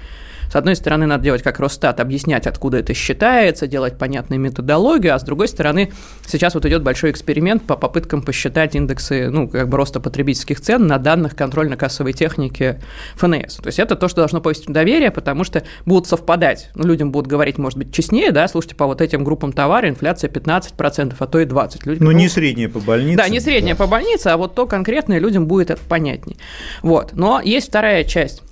С 0.51 0.57
одной 0.57 0.75
стороны, 0.75 1.07
надо 1.07 1.23
делать 1.23 1.43
как 1.43 1.61
Росстат, 1.61 2.01
объяснять, 2.01 2.47
откуда 2.49 2.79
это 2.79 2.93
считается, 2.93 3.69
делать 3.69 3.97
понятную 3.97 4.41
методологию, 4.41 5.15
а 5.15 5.19
с 5.19 5.23
другой 5.23 5.47
стороны, 5.47 5.93
сейчас 6.27 6.55
вот 6.55 6.67
идет 6.67 6.83
большой 6.83 7.13
эксперимент 7.13 7.63
по 7.63 7.77
попыткам 7.77 8.23
посчитать 8.23 8.75
индексы, 8.75 9.31
ну, 9.31 9.49
как 9.49 9.69
бы 9.69 9.77
роста 9.77 10.01
потребительских 10.01 10.61
цен 10.61 10.89
на 10.89 10.99
данных 10.99 11.37
контрольно-кассовой 11.37 12.13
техники 12.13 12.81
ФНС. 13.15 13.57
То 13.57 13.67
есть 13.67 13.79
это 13.79 13.95
то, 13.95 14.09
что 14.09 14.23
должно 14.23 14.41
повысить 14.41 14.67
доверие, 14.67 15.13
потому 15.13 15.45
что 15.45 15.63
будут 15.87 16.09
совпадать. 16.09 16.71
Ну, 16.75 16.85
людям 16.85 17.13
будут 17.13 17.29
говорить, 17.29 17.57
может 17.57 17.79
быть, 17.79 17.95
честнее, 17.95 18.33
да, 18.33 18.49
слушайте, 18.49 18.75
по 18.75 18.87
вот 18.87 19.01
этим 19.01 19.23
группам 19.23 19.53
товара 19.53 19.89
инфляция 19.89 20.31
15%, 20.31 21.15
а 21.17 21.27
то 21.27 21.39
и 21.39 21.45
20%. 21.45 21.81
Люди, 21.85 22.03
ну, 22.03 22.11
не 22.11 22.29
средняя 22.29 22.69
по 22.69 22.81
больнице. 22.81 23.19
Да, 23.19 23.29
не 23.29 23.39
средняя 23.39 23.77
да. 23.77 23.85
по 23.85 23.89
больнице, 23.89 24.27
а 24.29 24.37
вот 24.37 24.57
то 24.57 24.67
конкретное 24.67 25.21
людям 25.21 25.47
будет 25.47 25.71
это 25.71 25.81
понятней. 25.89 26.39
Вот. 26.83 27.13
Но 27.13 27.41
есть 27.41 27.69
вторая 27.69 28.03
часть 28.03 28.43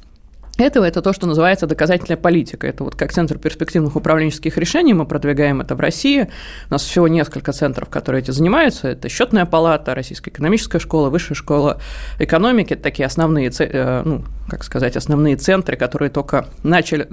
этого 0.59 0.85
это 0.85 1.03
то, 1.03 1.13
что 1.13 1.27
называется 1.27 1.67
доказательная 1.67 2.17
политика. 2.17 2.67
Это 2.67 2.85
вот 2.85 2.97
как 2.97 3.13
Центр 3.13 3.39
перспективных 3.39 3.97
управленческих 3.97 4.57
решений, 4.59 4.95
мы 4.95 5.07
продвигаем 5.07 5.61
это 5.61 5.75
в 5.75 5.81
России. 5.81 6.29
У 6.69 6.73
нас 6.73 6.83
всего 6.83 7.09
несколько 7.09 7.53
центров, 7.53 7.89
которые 7.89 8.23
этим 8.23 8.33
занимаются. 8.33 8.89
Это 8.89 9.09
счетная 9.09 9.47
палата, 9.47 9.95
Российская 9.95 10.31
экономическая 10.31 10.79
школа, 10.79 11.11
Высшая 11.11 11.35
школа 11.35 11.81
экономики. 12.19 12.75
Это 12.75 12.83
такие 12.83 13.07
основные, 13.07 13.51
э, 13.59 14.03
ну, 14.05 14.25
как 14.49 14.65
сказать, 14.65 14.97
основные 14.97 15.37
центры, 15.37 15.77
которые 15.77 16.11
только 16.11 16.47
начали 16.63 17.09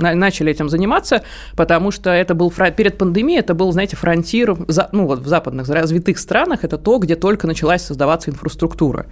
начали 0.00 0.50
этим 0.50 0.68
заниматься, 0.68 1.22
потому 1.56 1.90
что 1.90 2.10
это 2.10 2.34
был 2.34 2.50
перед 2.50 2.98
пандемией, 2.98 3.40
это 3.40 3.54
был, 3.54 3.70
знаете, 3.72 3.96
фронтир, 3.96 4.56
ну 4.92 5.06
вот 5.06 5.20
в 5.20 5.28
западных 5.28 5.68
развитых 5.68 6.18
странах, 6.18 6.64
это 6.64 6.78
то, 6.78 6.98
где 6.98 7.14
только 7.14 7.46
началась 7.46 7.82
создаваться 7.82 8.30
инфраструктура. 8.30 9.06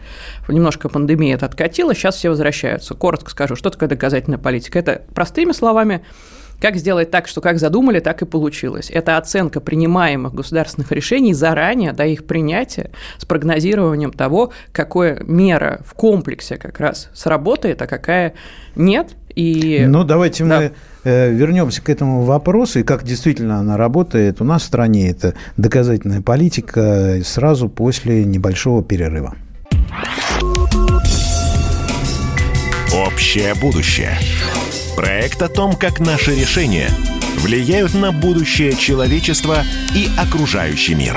Немножко 0.48 0.88
пандемия 0.88 1.34
это 1.34 1.46
откатила, 1.46 1.94
сейчас 1.94 2.16
все 2.16 2.30
возвращаются. 2.30 2.94
Коротко 2.94 3.30
скажу, 3.30 3.54
что 3.54 3.70
такое 3.70 3.88
доказательная 3.88 4.38
политика. 4.38 4.78
Это 4.78 5.02
простыми 5.14 5.52
словами 5.52 6.02
как 6.60 6.76
сделать 6.76 7.10
так, 7.10 7.28
что 7.28 7.40
как 7.40 7.58
задумали, 7.58 8.00
так 8.00 8.22
и 8.22 8.26
получилось? 8.26 8.90
Это 8.90 9.16
оценка 9.16 9.60
принимаемых 9.60 10.34
государственных 10.34 10.90
решений 10.90 11.32
заранее 11.32 11.92
до 11.92 12.04
их 12.04 12.26
принятия 12.26 12.90
с 13.18 13.24
прогнозированием 13.24 14.12
того, 14.12 14.52
какая 14.72 15.22
мера 15.22 15.80
в 15.84 15.94
комплексе 15.94 16.56
как 16.56 16.80
раз 16.80 17.10
сработает, 17.14 17.80
а 17.82 17.86
какая 17.86 18.34
нет. 18.74 19.14
И... 19.38 19.86
Ну, 19.86 20.02
давайте 20.02 20.44
да. 20.44 20.58
мы 20.58 20.72
э, 21.04 21.30
вернемся 21.30 21.80
к 21.80 21.88
этому 21.88 22.22
вопросу 22.22 22.80
и 22.80 22.82
как 22.82 23.04
действительно 23.04 23.60
она 23.60 23.76
работает. 23.76 24.40
У 24.40 24.44
нас 24.44 24.62
в 24.62 24.64
стране 24.64 25.10
это 25.10 25.34
доказательная 25.56 26.22
политика 26.22 27.20
сразу 27.24 27.68
после 27.68 28.24
небольшого 28.24 28.82
перерыва. 28.82 29.36
Общее 32.92 33.54
будущее. 33.54 34.18
Проект 34.96 35.40
о 35.40 35.48
том, 35.48 35.74
как 35.76 36.00
наши 36.00 36.34
решения 36.34 36.88
влияют 37.36 37.94
на 37.94 38.10
будущее 38.10 38.72
человечества 38.72 39.58
и 39.94 40.08
окружающий 40.18 40.96
мир. 40.96 41.16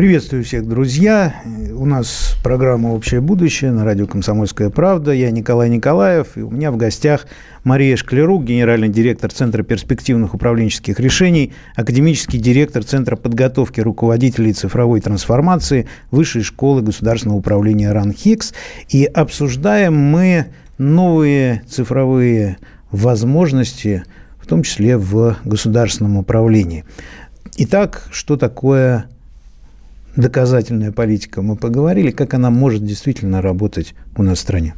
Приветствую 0.00 0.44
всех, 0.44 0.66
друзья. 0.66 1.42
У 1.74 1.84
нас 1.84 2.34
программа 2.42 2.88
«Общее 2.88 3.20
будущее» 3.20 3.70
на 3.70 3.84
радио 3.84 4.06
«Комсомольская 4.06 4.70
правда». 4.70 5.12
Я 5.12 5.30
Николай 5.30 5.68
Николаев, 5.68 6.38
и 6.38 6.40
у 6.40 6.50
меня 6.50 6.72
в 6.72 6.78
гостях 6.78 7.26
Мария 7.64 7.96
Шклярук, 7.96 8.44
генеральный 8.44 8.88
директор 8.88 9.30
Центра 9.30 9.62
перспективных 9.62 10.32
управленческих 10.32 10.98
решений, 11.00 11.52
академический 11.76 12.38
директор 12.38 12.82
Центра 12.82 13.16
подготовки 13.16 13.82
руководителей 13.82 14.54
цифровой 14.54 15.02
трансформации 15.02 15.86
Высшей 16.10 16.44
школы 16.44 16.80
государственного 16.80 17.36
управления 17.36 17.92
РАНХИКС. 17.92 18.54
И 18.88 19.04
обсуждаем 19.04 19.94
мы 19.98 20.46
новые 20.78 21.62
цифровые 21.68 22.56
возможности, 22.90 24.04
в 24.38 24.46
том 24.46 24.62
числе 24.62 24.96
в 24.96 25.36
государственном 25.44 26.16
управлении. 26.16 26.86
Итак, 27.58 28.08
что 28.10 28.38
такое 28.38 29.04
доказательная 30.16 30.92
политика? 30.92 31.42
Мы 31.42 31.56
поговорили, 31.56 32.10
как 32.10 32.34
она 32.34 32.50
может 32.50 32.84
действительно 32.84 33.42
работать 33.42 33.94
у 34.16 34.22
нас 34.22 34.38
в 34.38 34.40
стране. 34.42 34.74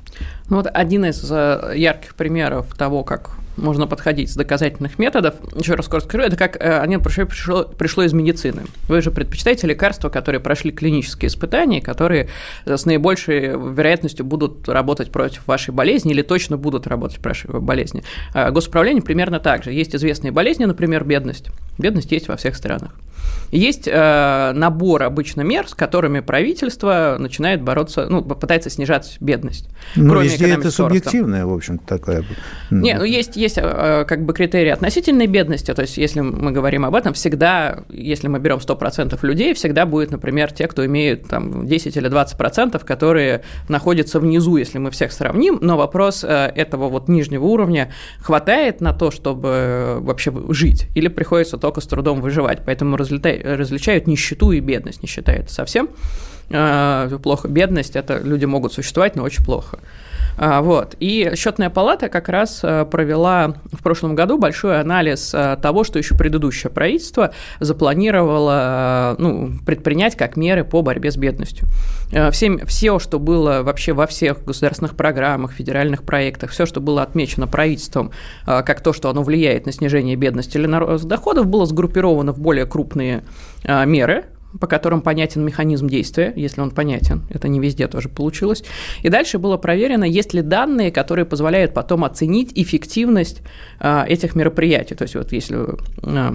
Ну 0.48 0.56
вот 0.56 0.68
один 0.72 1.04
из 1.04 1.26
э, 1.30 1.72
ярких 1.76 2.14
примеров 2.14 2.74
того, 2.76 3.04
как 3.04 3.38
можно 3.56 3.86
подходить 3.86 4.30
с 4.30 4.36
доказательных 4.36 4.98
методов. 4.98 5.34
Еще 5.58 5.74
раз 5.74 5.88
коротко 5.88 6.08
скажу, 6.08 6.24
это 6.24 6.36
как 6.36 6.56
э, 6.56 6.78
они 6.78 6.98
пришло, 6.98 7.26
пришло, 7.26 7.64
пришло 7.64 8.02
из 8.04 8.12
медицины. 8.12 8.62
Вы 8.88 9.02
же 9.02 9.10
предпочитаете 9.10 9.66
лекарства, 9.66 10.08
которые 10.08 10.40
прошли 10.40 10.70
клинические 10.70 11.28
испытания, 11.28 11.80
которые 11.80 12.28
с 12.64 12.84
наибольшей 12.86 13.48
вероятностью 13.48 14.24
будут 14.24 14.68
работать 14.68 15.10
против 15.10 15.46
вашей 15.46 15.72
болезни 15.74 16.12
или 16.12 16.22
точно 16.22 16.56
будут 16.56 16.86
работать 16.86 17.18
против 17.18 17.32
вашей 17.32 17.60
болезни. 17.60 18.02
А 18.34 18.50
госуправление 18.50 19.02
примерно 19.02 19.40
так 19.40 19.64
же. 19.64 19.72
Есть 19.72 19.94
известные 19.94 20.32
болезни, 20.32 20.64
например, 20.64 21.04
бедность. 21.04 21.48
Бедность 21.78 22.12
есть 22.12 22.28
во 22.28 22.36
всех 22.36 22.56
странах. 22.56 22.92
Есть 23.50 23.86
э, 23.86 24.52
набор 24.54 25.02
обычно 25.02 25.42
мер, 25.42 25.68
с 25.68 25.74
которыми 25.74 26.20
правительство 26.20 27.16
начинает 27.18 27.62
бороться, 27.62 28.06
ну, 28.08 28.22
пытается 28.22 28.70
снижать 28.70 29.18
бедность. 29.20 29.68
Ну, 29.94 30.20
везде 30.20 30.54
это 30.54 30.70
субъективное, 30.70 31.44
в 31.44 31.52
общем-то, 31.52 31.86
такое. 31.86 32.24
Не, 32.70 32.94
ну, 32.94 33.04
есть, 33.04 33.36
есть 33.42 33.58
э, 33.58 34.04
как 34.06 34.24
бы 34.24 34.32
критерии 34.32 34.70
относительной 34.70 35.26
бедности, 35.26 35.72
то 35.74 35.82
есть 35.82 35.98
если 35.98 36.20
мы 36.20 36.52
говорим 36.52 36.84
об 36.84 36.94
этом, 36.94 37.12
всегда, 37.12 37.84
если 37.88 38.28
мы 38.28 38.38
берем 38.38 38.58
100% 38.58 39.18
людей, 39.22 39.54
всегда 39.54 39.86
будет, 39.86 40.10
например, 40.10 40.52
те, 40.52 40.66
кто 40.68 40.84
имеет 40.86 41.28
там 41.28 41.66
10 41.66 41.96
или 41.96 42.10
20%, 42.10 42.84
которые 42.84 43.42
находятся 43.68 44.20
внизу, 44.20 44.56
если 44.56 44.78
мы 44.78 44.90
всех 44.90 45.12
сравним, 45.12 45.58
но 45.60 45.76
вопрос 45.76 46.24
э, 46.24 46.52
этого 46.54 46.88
вот 46.88 47.08
нижнего 47.08 47.44
уровня 47.44 47.92
хватает 48.20 48.80
на 48.80 48.92
то, 48.92 49.10
чтобы 49.10 49.98
вообще 50.00 50.32
жить, 50.48 50.86
или 50.94 51.08
приходится 51.08 51.58
только 51.58 51.80
с 51.80 51.86
трудом 51.86 52.20
выживать, 52.20 52.60
поэтому 52.64 52.96
различают 52.96 54.06
нищету 54.06 54.52
и 54.52 54.60
бедность. 54.60 55.02
Нищета– 55.02 55.32
это 55.34 55.52
совсем 55.52 55.88
а, 56.50 57.08
плохо. 57.18 57.48
Бедность– 57.48 57.96
это 57.96 58.18
люди 58.18 58.44
могут 58.44 58.72
существовать, 58.72 59.16
но 59.16 59.22
очень 59.22 59.44
плохо. 59.44 59.78
А, 60.38 60.62
вот. 60.62 60.96
И 60.98 61.32
счетная 61.36 61.70
палата 61.70 62.08
как 62.08 62.28
раз 62.28 62.60
а, 62.62 62.84
провела 62.84 63.54
в 63.72 63.82
прошлом 63.82 64.14
году 64.14 64.38
большой 64.38 64.80
анализ 64.80 65.34
того, 65.62 65.84
что 65.84 65.98
еще 65.98 66.16
предыдущее 66.16 66.70
правительство 66.70 67.32
запланировало 67.60 69.16
ну, 69.18 69.52
предпринять 69.64 70.16
как 70.16 70.36
меры 70.36 70.64
по 70.64 70.82
борьбе 70.82 71.10
с 71.10 71.16
бедностью. 71.16 71.66
Все, 72.30 72.58
все, 72.66 72.98
что 72.98 73.18
было 73.18 73.62
вообще 73.62 73.92
во 73.92 74.06
всех 74.06 74.44
государственных 74.44 74.96
программах, 74.96 75.52
федеральных 75.52 76.02
проектах, 76.02 76.50
все, 76.50 76.66
что 76.66 76.80
было 76.80 77.02
отмечено 77.02 77.46
правительством 77.46 78.10
как 78.44 78.80
то, 78.82 78.92
что 78.92 79.08
оно 79.08 79.22
влияет 79.22 79.66
на 79.66 79.72
снижение 79.72 80.16
бедности 80.16 80.56
или 80.58 80.66
на 80.66 80.80
рост 80.80 81.04
доходов, 81.04 81.46
было 81.46 81.64
сгруппировано 81.66 82.32
в 82.32 82.38
более 82.38 82.66
крупные 82.66 83.24
меры, 83.64 84.26
по 84.60 84.66
которым 84.66 85.00
понятен 85.00 85.44
механизм 85.44 85.88
действия, 85.88 86.32
если 86.36 86.60
он 86.60 86.70
понятен. 86.70 87.22
Это 87.30 87.48
не 87.48 87.60
везде 87.60 87.88
тоже 87.88 88.08
получилось. 88.08 88.64
И 89.02 89.08
дальше 89.08 89.38
было 89.38 89.56
проверено, 89.56 90.04
есть 90.04 90.34
ли 90.34 90.42
данные, 90.42 90.90
которые 90.90 91.24
позволяют 91.24 91.74
потом 91.74 92.04
оценить 92.04 92.52
эффективность 92.54 93.42
а, 93.80 94.04
этих 94.06 94.34
мероприятий. 94.34 94.94
То 94.94 95.02
есть 95.02 95.14
вот 95.14 95.32
если 95.32 95.58
а, 96.02 96.34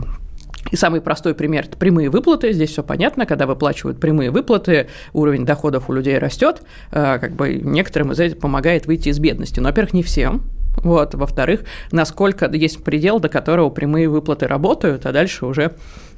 и 0.72 0.76
самый 0.76 1.02
простой 1.02 1.34
пример– 1.34 1.66
это 1.68 1.78
прямые 1.78 2.10
выплаты. 2.10 2.52
Здесь 2.52 2.72
все 2.72 2.84
понятно, 2.84 3.26
когда 3.26 3.46
выплачивают 3.46 4.00
прямые 4.00 4.32
выплаты, 4.32 4.88
уровень 5.14 5.46
доходов 5.46 5.90
у 5.90 5.94
людей 5.94 6.18
растет, 6.18 6.62
а, 6.92 7.20
как 7.20 7.36
бы 7.36 7.56
некоторым 7.56 8.12
из 8.12 8.20
этих 8.20 8.40
помогает 8.40 8.86
выйти 8.86 9.10
из 9.10 9.20
бедности. 9.20 9.60
Но, 9.60 9.70
во-первых, 9.70 9.94
не 9.94 10.04
всем, 10.04 10.44
вот. 10.84 11.16
Во-вторых, 11.16 11.64
насколько 11.92 12.46
есть 12.48 12.84
предел, 12.84 13.20
до 13.20 13.30
которого 13.30 13.70
прямые 13.70 14.08
выплаты 14.10 14.48
работают, 14.48 15.06
а 15.06 15.12
дальше 15.12 15.46
уже 15.46 15.74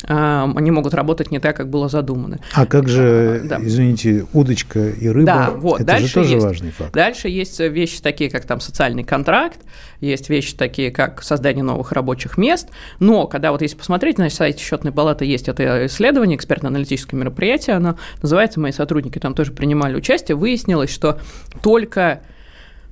э, 0.08 0.48
они 0.56 0.72
могут 0.72 0.94
работать 0.94 1.32
не 1.32 1.40
так, 1.40 1.56
как 1.56 1.70
было 1.70 1.90
задумано. 1.90 2.40
А 2.54 2.66
как 2.66 2.88
же, 2.88 3.42
да. 3.46 3.58
извините, 3.62 4.26
удочка 4.34 4.90
и 4.90 5.08
рыба? 5.08 5.26
Да, 5.26 5.50
вот. 5.52 5.76
Это 5.82 5.86
дальше 5.86 6.08
же 6.08 6.14
тоже 6.14 6.34
есть, 6.34 6.46
важный 6.46 6.72
факт. 6.72 6.94
Дальше 6.94 7.30
есть 7.30 7.60
вещи 7.60 8.02
такие, 8.02 8.30
как 8.30 8.46
там 8.46 8.60
социальный 8.60 9.04
контракт, 9.04 9.60
есть 10.02 10.30
вещи 10.30 10.56
такие, 10.56 10.92
как 10.92 11.24
создание 11.24 11.64
новых 11.64 11.92
рабочих 11.92 12.38
мест. 12.38 12.70
Но 13.00 13.28
когда 13.28 13.52
вот 13.52 13.62
если 13.62 13.78
посмотреть, 13.78 14.18
на 14.18 14.30
сайте 14.30 14.64
счетной 14.64 14.92
палаты 14.92 15.26
есть 15.26 15.48
это 15.48 15.86
исследование, 15.86 16.38
экспертно-аналитическое 16.38 17.20
мероприятие, 17.20 17.78
оно 17.78 17.98
называется, 18.22 18.60
мои 18.60 18.72
сотрудники 18.72 19.20
там 19.20 19.34
тоже 19.34 19.52
принимали 19.52 19.96
участие, 19.96 20.36
выяснилось, 20.36 20.90
что 20.90 21.20
только 21.64 22.22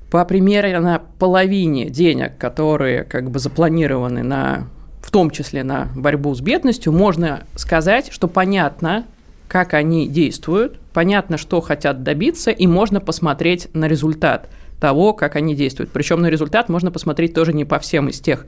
по 0.10 0.24
примерно 0.26 1.02
половине 1.20 1.90
денег, 1.90 2.38
которые 2.38 3.04
как 3.04 3.30
бы 3.30 3.40
запланированы 3.40 4.24
на, 4.24 4.68
в 5.02 5.12
том 5.12 5.32
числе 5.32 5.64
на 5.64 5.90
борьбу 5.96 6.34
с 6.34 6.42
бедностью, 6.42 6.94
можно 6.94 7.44
сказать, 7.56 8.10
что 8.12 8.28
понятно, 8.28 9.06
как 9.48 9.74
они 9.74 10.08
действуют, 10.08 10.80
понятно, 10.94 11.38
что 11.38 11.62
хотят 11.62 12.04
добиться, 12.04 12.52
и 12.52 12.68
можно 12.68 13.00
посмотреть 13.00 13.68
на 13.74 13.88
результат 13.88 14.50
того, 14.80 15.14
как 15.14 15.36
они 15.36 15.56
действуют. 15.56 15.92
Причем 15.92 16.22
на 16.22 16.28
результат 16.28 16.70
можно 16.70 16.92
посмотреть 16.92 17.34
тоже 17.34 17.54
не 17.54 17.66
по 17.66 17.80
всем 17.80 18.10
из 18.10 18.20
тех 18.20 18.46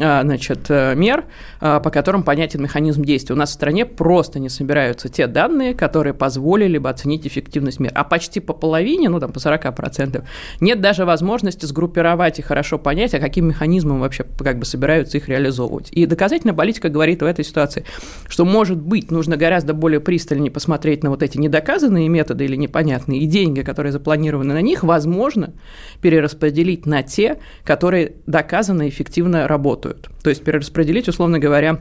а, 0.00 0.22
значит, 0.22 0.66
э, 0.68 0.94
мер, 0.94 1.24
а, 1.60 1.80
по 1.80 1.90
которым 1.90 2.22
понятен 2.22 2.62
механизм 2.62 3.02
действия. 3.02 3.34
У 3.34 3.38
нас 3.38 3.50
в 3.50 3.52
стране 3.54 3.84
просто 3.84 4.38
не 4.38 4.48
собираются 4.48 5.08
те 5.08 5.26
данные, 5.26 5.74
которые 5.74 6.14
позволили 6.14 6.78
бы 6.78 6.88
оценить 6.88 7.26
эффективность 7.26 7.80
мер. 7.80 7.90
А 7.94 8.04
почти 8.04 8.40
по 8.40 8.52
половине, 8.52 9.08
ну 9.08 9.18
там 9.18 9.32
по 9.32 9.38
40%, 9.38 10.24
нет 10.60 10.80
даже 10.80 11.04
возможности 11.04 11.66
сгруппировать 11.66 12.38
и 12.38 12.42
хорошо 12.42 12.78
понять, 12.78 13.14
а 13.14 13.18
каким 13.18 13.48
механизмом 13.48 14.00
вообще 14.00 14.24
как 14.38 14.58
бы 14.58 14.64
собираются 14.64 15.16
их 15.16 15.28
реализовывать. 15.28 15.88
И 15.90 16.06
доказательная 16.06 16.54
политика 16.54 16.88
говорит 16.88 17.22
в 17.22 17.24
этой 17.24 17.44
ситуации, 17.44 17.84
что, 18.28 18.44
может 18.44 18.80
быть, 18.80 19.10
нужно 19.10 19.36
гораздо 19.36 19.74
более 19.74 20.00
пристальнее 20.00 20.52
посмотреть 20.52 21.02
на 21.02 21.10
вот 21.10 21.22
эти 21.22 21.38
недоказанные 21.38 22.08
методы 22.08 22.44
или 22.44 22.56
непонятные, 22.56 23.20
и 23.20 23.26
деньги, 23.26 23.62
которые 23.62 23.92
запланированы 23.92 24.54
на 24.54 24.62
них, 24.62 24.84
возможно, 24.84 25.54
перераспределить 26.00 26.86
на 26.86 27.02
те, 27.02 27.38
которые 27.64 28.12
доказанно 28.26 28.88
эффективно 28.88 29.48
работают. 29.48 30.08
То 30.22 30.30
есть 30.30 30.44
перераспределить, 30.44 31.08
условно 31.08 31.38
говоря, 31.38 31.80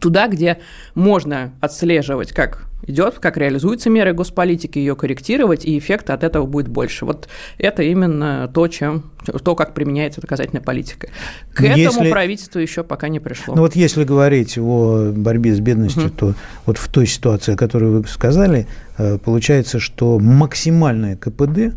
туда, 0.00 0.28
где 0.28 0.58
можно 0.94 1.52
отслеживать, 1.60 2.32
как 2.32 2.66
идет, 2.86 3.18
как 3.18 3.36
реализуются 3.36 3.90
меры 3.90 4.12
госполитики, 4.12 4.78
ее 4.78 4.94
корректировать, 4.94 5.64
и 5.64 5.78
эффект 5.78 6.10
от 6.10 6.22
этого 6.22 6.46
будет 6.46 6.68
больше. 6.68 7.04
Вот 7.04 7.28
это 7.58 7.82
именно 7.82 8.50
то, 8.52 8.68
чем, 8.68 9.10
то 9.24 9.54
как 9.54 9.74
применяется 9.74 10.20
доказательная 10.20 10.62
политика. 10.62 11.08
К 11.54 11.62
если, 11.62 11.86
этому 11.86 12.10
правительство 12.10 12.58
еще 12.58 12.84
пока 12.84 13.08
не 13.08 13.20
пришло. 13.20 13.54
Ну 13.54 13.62
вот 13.62 13.74
если 13.74 14.04
говорить 14.04 14.58
о 14.58 15.12
борьбе 15.12 15.54
с 15.54 15.60
бедностью, 15.60 16.06
угу. 16.06 16.14
то 16.16 16.34
вот 16.66 16.78
в 16.78 16.88
той 16.88 17.06
ситуации, 17.06 17.54
о 17.54 17.56
которой 17.56 17.90
вы 17.90 18.06
сказали, 18.06 18.66
э, 18.98 19.18
получается, 19.18 19.78
что 19.78 20.18
максимальное 20.18 21.16
КПД 21.16 21.74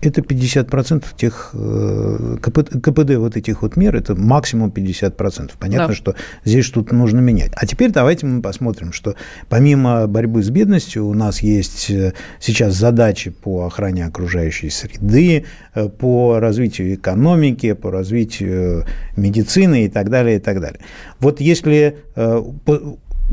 это 0.00 0.20
50% 0.20 1.04
тех 1.16 1.50
э, 1.54 2.36
КПД 2.40 3.16
вот 3.16 3.36
этих 3.36 3.62
вот 3.62 3.76
мер, 3.76 3.96
это 3.96 4.14
максимум 4.14 4.70
50%. 4.70 5.52
Понятно, 5.58 5.88
да. 5.88 5.94
что 5.94 6.14
здесь 6.44 6.64
что-то 6.64 6.94
нужно 6.94 7.18
менять. 7.18 7.50
А 7.56 7.66
теперь 7.66 7.90
давайте 7.90 8.26
мы 8.26 8.40
посмотрим, 8.40 8.92
что 8.92 9.14
помимо 9.48 10.06
борьбы 10.06 10.42
с 10.42 10.50
бедностью 10.50 11.06
у 11.06 11.14
нас 11.14 11.40
есть 11.40 11.90
э, 11.90 12.12
сейчас 12.40 12.74
задачи 12.74 13.30
по 13.30 13.66
охране 13.66 14.06
окружающей 14.06 14.70
среды, 14.70 15.44
э, 15.74 15.88
по 15.88 16.38
развитию 16.38 16.94
экономики, 16.94 17.72
по 17.72 17.90
развитию 17.90 18.84
медицины 19.16 19.86
и 19.86 19.88
так 19.88 20.10
далее, 20.10 20.36
и 20.36 20.40
так 20.40 20.60
далее. 20.60 20.80
Вот 21.18 21.40
если 21.40 21.96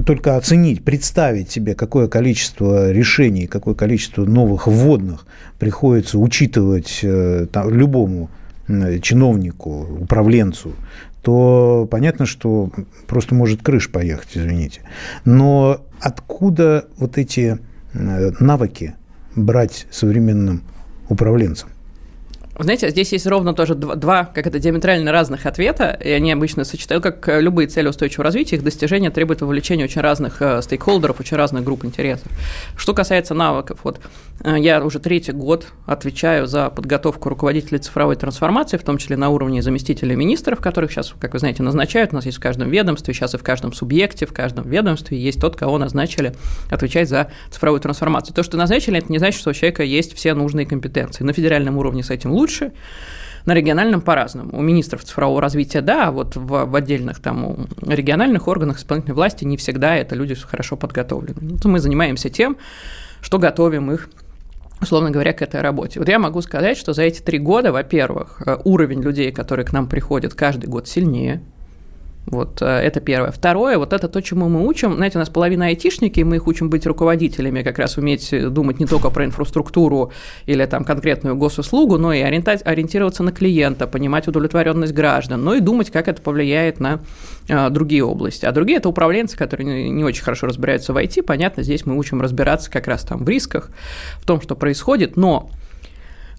только 0.06 0.36
оценить, 0.36 0.84
представить 0.84 1.52
себе, 1.52 1.76
какое 1.76 2.08
количество 2.08 2.92
решений, 2.92 3.48
какое 3.48 3.76
количество 3.76 4.26
новых 4.26 4.68
вводных 4.68 5.26
приходится 5.58 6.20
учитывать 6.20 7.00
э, 7.04 7.48
там, 7.52 7.70
любому 7.70 8.30
чиновнику, 8.68 10.00
управленцу, 10.02 10.74
то 11.22 11.88
понятно, 11.90 12.26
что 12.26 12.72
просто 13.08 13.36
может 13.36 13.62
крыш 13.62 13.92
поехать, 13.92 14.30
извините. 14.34 14.82
Но 15.24 15.82
откуда 16.00 16.86
вот 16.98 17.18
эти 17.18 17.60
э, 17.94 18.32
навыки 18.40 18.96
брать 19.36 19.88
современным 19.92 20.64
управленцам? 21.10 21.70
Знаете, 22.58 22.90
здесь 22.90 23.12
есть 23.12 23.28
ровно 23.28 23.54
тоже 23.54 23.76
два, 23.76 23.96
два 23.96 24.26
как 24.34 24.48
это, 24.48 24.60
диаметрально 24.60 25.12
разных 25.12 25.46
ответа, 25.46 25.90
и 25.92 26.10
они 26.10 26.32
обычно 26.32 26.64
сочетают, 26.64 27.04
как 27.04 27.28
любые 27.42 27.68
цели 27.68 27.90
устойчивого 27.90 28.24
развития, 28.26 28.56
их 28.56 28.64
достижение 28.64 29.12
требует 29.12 29.42
вовлечения 29.42 29.84
очень 29.84 30.02
разных 30.02 30.42
э, 30.42 30.62
стейкхолдеров, 30.62 31.20
очень 31.20 31.36
разных 31.36 31.66
групп 31.66 31.84
интересов. 31.84 32.32
Что 32.78 32.94
касается 32.94 33.34
навыков, 33.34 33.80
вот 33.84 33.98
э, 33.98 34.00
я 34.44 34.84
уже 34.84 35.00
третий 35.00 35.32
год 35.32 35.68
отвечаю 35.86 36.48
за 36.48 36.70
подготовку 36.70 37.30
руководителей 37.30 37.80
цифровой 37.80 38.16
трансформации, 38.16 38.78
в 38.78 38.84
том 38.84 38.98
числе 38.98 39.18
на 39.18 39.30
уровне 39.30 39.62
заместителей 39.62 40.16
министров, 40.16 40.60
которых 40.60 40.92
сейчас, 40.92 41.14
как 41.20 41.34
вы 41.34 41.40
знаете, 41.40 41.64
назначают, 41.64 42.12
у 42.12 42.16
нас 42.16 42.26
есть 42.26 42.38
в 42.38 42.42
каждом 42.42 42.70
ведомстве, 42.70 43.14
сейчас 43.14 43.34
и 43.34 43.38
в 43.38 43.44
каждом 43.44 43.74
субъекте, 43.74 44.26
в 44.26 44.34
каждом 44.34 44.70
ведомстве 44.70 45.18
есть 45.18 45.40
тот, 45.40 45.56
кого 45.56 45.78
назначили 45.78 46.36
отвечать 46.70 47.10
за 47.10 47.32
цифровую 47.50 47.80
трансформацию. 47.80 48.36
То, 48.36 48.44
что 48.44 48.58
назначили, 48.58 48.98
это 48.98 49.12
не 49.12 49.18
значит, 49.18 49.40
что 49.40 49.52
у 49.52 49.54
человека 49.54 49.84
есть 49.84 50.16
все 50.16 50.34
нужные 50.34 50.66
компетенции. 50.66 51.24
На 51.24 51.34
федеральном 51.34 51.78
уровне 51.78 52.04
с 52.04 52.10
этим 52.10 52.32
лучше, 52.32 52.46
лучше, 52.46 52.72
на 53.46 53.54
региональном 53.54 54.02
по-разному. 54.02 54.58
У 54.58 54.62
министров 54.62 55.04
цифрового 55.04 55.42
развития 55.42 55.82
да, 55.82 56.08
а 56.08 56.12
вот 56.12 56.36
в, 56.36 56.66
в 56.66 56.76
отдельных 56.76 57.20
там 57.20 57.68
региональных 57.82 58.48
органах 58.48 58.78
исполнительной 58.78 59.16
власти 59.16 59.46
не 59.46 59.58
всегда 59.58 59.96
это 59.96 60.16
люди 60.16 60.36
хорошо 60.36 60.78
подготовлены. 60.78 61.58
Ну, 61.64 61.70
мы 61.70 61.80
занимаемся 61.80 62.30
тем, 62.30 62.58
что 63.22 63.38
готовим 63.40 63.92
их 63.92 64.10
условно 64.82 65.12
говоря, 65.12 65.34
к 65.34 65.42
этой 65.42 65.62
работе. 65.62 66.00
Вот 66.00 66.10
я 66.10 66.20
могу 66.20 66.42
сказать, 66.42 66.78
что 66.78 66.94
за 66.94 67.04
эти 67.04 67.22
три 67.22 67.40
года, 67.40 67.72
во-первых, 67.72 68.42
э, 68.46 68.58
уровень 68.64 69.02
людей, 69.02 69.32
которые 69.32 69.66
к 69.66 69.74
нам 69.74 69.88
приходят 69.88 70.34
каждый 70.34 70.68
год 70.68 70.88
сильнее, 70.88 71.42
вот 72.26 72.62
э, 72.62 72.66
это 72.66 73.02
первое. 73.02 73.32
Второе, 73.32 73.78
вот 73.78 73.94
это 73.94 74.08
то, 74.08 74.22
чему 74.22 74.50
мы 74.50 74.66
учим. 74.66 74.96
Знаете, 74.96 75.18
у 75.18 75.20
нас 75.20 75.30
половина 75.30 75.68
айтишники, 75.68 76.22
мы 76.22 76.38
их 76.38 76.48
учим 76.48 76.70
быть 76.70 76.86
руководителями, 76.88 77.62
как 77.62 77.78
раз 77.78 77.98
уметь 77.98 78.34
думать 78.52 78.80
не 78.80 78.86
только 78.86 79.10
про 79.12 79.26
инфраструктуру 79.26 80.12
или 80.48 80.66
там 80.66 80.84
конкретную 80.84 81.36
госуслугу, 81.36 81.98
но 81.98 82.14
и 82.14 82.22
ориентироваться 82.22 83.24
на 83.24 83.32
клиента, 83.32 83.86
понимать 83.88 84.28
удовлетворенность 84.28 84.94
граждан, 84.94 85.44
но 85.44 85.56
и 85.56 85.60
думать, 85.60 85.92
как 85.92 86.08
это 86.08 86.22
повлияет 86.22 86.80
на 86.80 87.00
а, 87.48 87.70
другие 87.70 88.04
области. 88.04 88.46
А 88.46 88.52
другие– 88.52 88.78
это 88.80 88.90
управленцы, 88.90 89.38
которые 89.38 89.90
не 89.90 90.04
очень 90.04 90.24
хорошо 90.24 90.48
разбираются 90.48 90.94
в 90.94 90.98
IT. 90.98 91.24
Понятно, 91.24 91.64
здесь 91.64 91.86
мы 91.86 91.96
учим 91.96 92.22
разбираться 92.22 92.72
как 92.72 92.88
раз 92.88 93.04
там 93.04 93.24
в 93.24 93.30
рисках, 93.30 93.70
в 94.20 94.26
том, 94.26 94.42
что 94.42 94.56
происходит, 94.56 95.16
но 95.16 95.50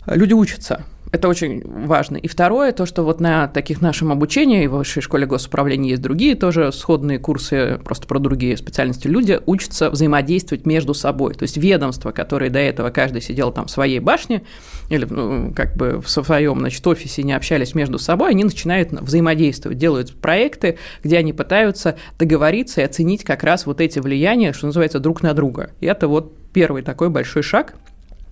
люди 0.07 0.33
учатся. 0.33 0.85
Это 1.16 1.29
очень 1.29 1.62
важно. 1.64 2.18
И 2.18 2.29
второе, 2.29 2.72
то, 2.72 2.85
что 2.85 3.02
вот 3.02 3.20
на 3.20 3.48
таких 3.48 3.81
нашем 3.81 4.12
обучении, 4.12 4.64
и 4.64 4.66
в 4.66 4.72
высшей 4.72 5.00
школе 5.00 5.24
госуправления 5.24 5.92
есть 5.92 6.02
другие 6.02 6.35
тоже 6.35 6.70
сходные 6.72 7.18
курсы, 7.18 7.81
просто 7.83 8.07
про 8.07 8.18
другие 8.18 8.55
специальности, 8.59 9.09
люди 9.09 9.40
учатся 9.46 9.88
взаимодействовать 9.88 10.66
между 10.66 10.92
собой. 10.92 11.33
То 11.33 11.44
есть 11.44 11.57
ведомства, 11.57 12.11
которые 12.11 12.50
до 12.50 12.59
этого 12.59 12.90
каждый 12.90 13.22
сидел 13.22 13.50
там 13.50 13.64
в 13.64 13.70
своей 13.70 13.98
башне, 13.98 14.42
или 14.90 15.07
ну, 15.07 15.55
как 15.57 15.74
бы 15.74 16.02
в 16.02 16.11
своем 16.11 16.59
значит, 16.59 16.87
офисе 16.87 17.22
не 17.22 17.33
общались 17.33 17.74
между 17.74 17.98
собой, 17.98 18.33
они 18.33 18.44
начинают 18.44 18.92
взаимодействовать, 18.92 19.79
делают 19.79 20.14
проекты, 20.20 20.76
где 21.02 21.16
они 21.16 21.33
пытаются 21.33 21.96
договориться 22.18 22.83
и 22.83 22.85
оценить 22.85 23.24
как 23.24 23.42
раз 23.42 23.64
вот 23.64 23.81
эти 23.81 24.00
влияния, 24.00 24.52
что 24.52 24.66
называется, 24.66 25.00
друг 25.00 25.22
на 25.22 25.33
друга. 25.33 25.70
И 25.81 25.87
это 25.87 26.09
вот 26.09 26.37
первый 26.52 26.83
такой 26.83 27.09
большой 27.09 27.42
шаг– 27.42 27.74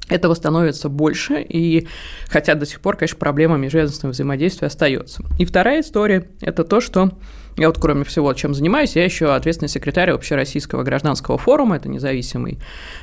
этого 0.08 0.34
становится 0.34 0.88
больше, 0.88 1.40
и 1.40 1.88
хотя 2.28 2.54
до 2.54 2.66
сих 2.66 2.80
пор, 2.80 2.96
конечно, 2.96 3.18
проблема 3.18 3.56
межведомственного 3.56 4.12
взаимодействия 4.12 4.66
остается. 4.66 5.22
И 5.38 5.44
вторая 5.44 5.80
история– 5.80 6.28
это 6.40 6.64
то, 6.64 6.80
что 6.80 7.12
я 7.56 7.68
вот, 7.68 7.78
кроме 7.78 8.04
всего, 8.04 8.32
чем 8.34 8.52
занимаюсь, 8.54 8.96
я 8.96 9.04
еще 9.04 9.32
ответственный 9.34 9.68
секретарь 9.68 10.10
Общероссийского 10.10 10.82
гражданского 10.82 11.38
форума, 11.38 11.76
это 11.76 11.88
независимый 11.88 12.58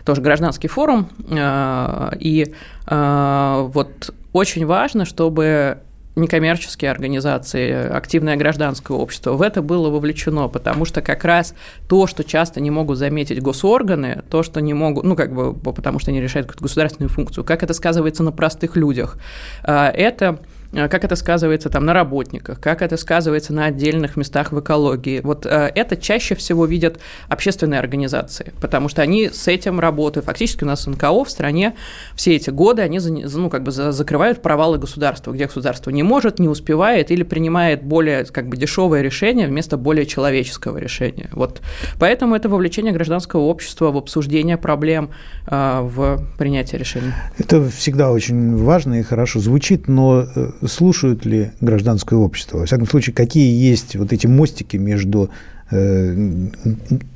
тоже 0.05 0.21
гражданский 0.21 0.67
форум, 0.67 1.09
а, 1.31 2.13
и 2.19 2.53
а, 2.85 3.61
вот 3.61 4.13
очень 4.33 4.65
важно, 4.65 5.05
чтобы 5.05 5.79
некоммерческие 6.21 6.91
организации, 6.91 7.71
активное 7.71 8.37
гражданское 8.37 8.93
общество. 8.97 9.33
В 9.33 9.41
это 9.41 9.61
было 9.61 9.89
вовлечено, 9.89 10.47
потому 10.47 10.85
что 10.85 11.01
как 11.01 11.25
раз 11.25 11.53
то, 11.87 12.07
что 12.07 12.23
часто 12.23 12.61
не 12.61 12.71
могут 12.71 12.97
заметить 12.97 13.41
госорганы, 13.41 14.23
то, 14.29 14.43
что 14.43 14.61
не 14.61 14.73
могут, 14.73 15.03
ну, 15.03 15.15
как 15.15 15.33
бы, 15.33 15.53
потому 15.53 15.99
что 15.99 16.11
они 16.11 16.21
решают 16.21 16.47
какую-то 16.47 16.63
государственную 16.63 17.09
функцию, 17.09 17.43
как 17.43 17.63
это 17.63 17.73
сказывается 17.73 18.23
на 18.23 18.31
простых 18.31 18.75
людях, 18.75 19.17
а, 19.63 19.89
это 19.89 20.39
как 20.73 21.03
это 21.03 21.15
сказывается 21.15 21.69
там 21.69 21.85
на 21.85 21.93
работниках, 21.93 22.59
как 22.59 22.81
это 22.81 22.97
сказывается 22.97 23.53
на 23.53 23.65
отдельных 23.65 24.15
местах 24.15 24.51
в 24.51 24.59
экологии. 24.59 25.19
Вот 25.21 25.45
э, 25.45 25.71
это 25.75 25.97
чаще 25.97 26.35
всего 26.35 26.65
видят 26.65 26.99
общественные 27.27 27.79
организации, 27.79 28.53
потому 28.61 28.87
что 28.87 29.01
они 29.01 29.29
с 29.29 29.47
этим 29.47 29.79
работают. 29.79 30.25
Фактически 30.25 30.63
у 30.63 30.67
нас 30.67 30.87
НКО 30.87 31.25
в 31.25 31.29
стране 31.29 31.75
все 32.15 32.35
эти 32.35 32.49
годы, 32.49 32.81
они 32.81 32.99
ну, 32.99 33.49
как 33.49 33.63
бы 33.63 33.71
закрывают 33.71 34.41
провалы 34.41 34.77
государства, 34.77 35.31
где 35.31 35.45
государство 35.45 35.89
не 35.89 36.03
может, 36.03 36.39
не 36.39 36.47
успевает 36.47 37.11
или 37.11 37.23
принимает 37.23 37.83
более 37.83 38.25
как 38.25 38.47
бы 38.47 38.55
дешевое 38.55 39.01
решение 39.01 39.47
вместо 39.47 39.77
более 39.77 40.05
человеческого 40.05 40.77
решения. 40.77 41.29
Вот 41.33 41.61
поэтому 41.99 42.35
это 42.35 42.47
вовлечение 42.47 42.93
гражданского 42.93 43.41
общества 43.41 43.91
в 43.91 43.97
обсуждение 43.97 44.57
проблем, 44.57 45.09
э, 45.47 45.81
в 45.81 46.23
принятие 46.37 46.79
решений. 46.79 47.11
Это 47.37 47.67
всегда 47.69 48.11
очень 48.11 48.55
важно 48.55 48.99
и 48.99 49.03
хорошо 49.03 49.39
звучит, 49.39 49.87
но 49.87 50.27
слушают 50.65 51.25
ли 51.25 51.51
гражданское 51.61 52.15
общество? 52.15 52.59
Во 52.59 52.65
всяком 52.65 52.87
случае, 52.87 53.13
какие 53.13 53.53
есть 53.53 53.95
вот 53.95 54.13
эти 54.13 54.27
мостики 54.27 54.77
между 54.77 55.29
э, 55.69 56.15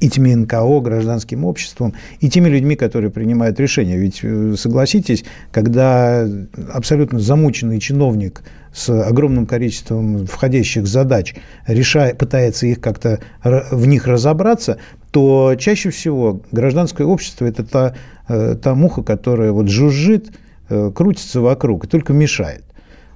этими 0.02 0.34
НКО, 0.34 0.80
гражданским 0.82 1.46
обществом 1.46 1.94
и 2.20 2.30
теми 2.30 2.50
людьми, 2.50 2.76
которые 2.76 3.12
принимают 3.12 3.60
решения. 3.60 3.98
Ведь, 3.98 4.20
э, 4.24 4.56
согласитесь, 4.58 5.26
когда 5.52 6.28
абсолютно 6.74 7.20
замученный 7.20 7.80
чиновник 7.80 8.42
с 8.74 8.90
огромным 8.90 9.46
количеством 9.46 10.26
входящих 10.26 10.86
задач 10.88 11.36
решает, 11.66 12.18
пытается 12.18 12.68
их 12.68 12.82
как-то 12.82 13.20
в 13.44 13.86
них 13.86 14.06
разобраться, 14.06 14.80
то 15.12 15.56
чаще 15.58 15.92
всего 15.92 16.42
гражданское 16.52 17.06
общество– 17.06 17.46
это 17.48 17.64
та, 17.64 17.96
э, 18.28 18.56
та 18.62 18.76
муха, 18.76 19.04
которая 19.04 19.52
вот 19.52 19.70
жужжит, 19.70 20.32
крутится 20.68 21.42
вокруг 21.42 21.86
и 21.86 21.88
только 21.88 22.12
мешает. 22.12 22.65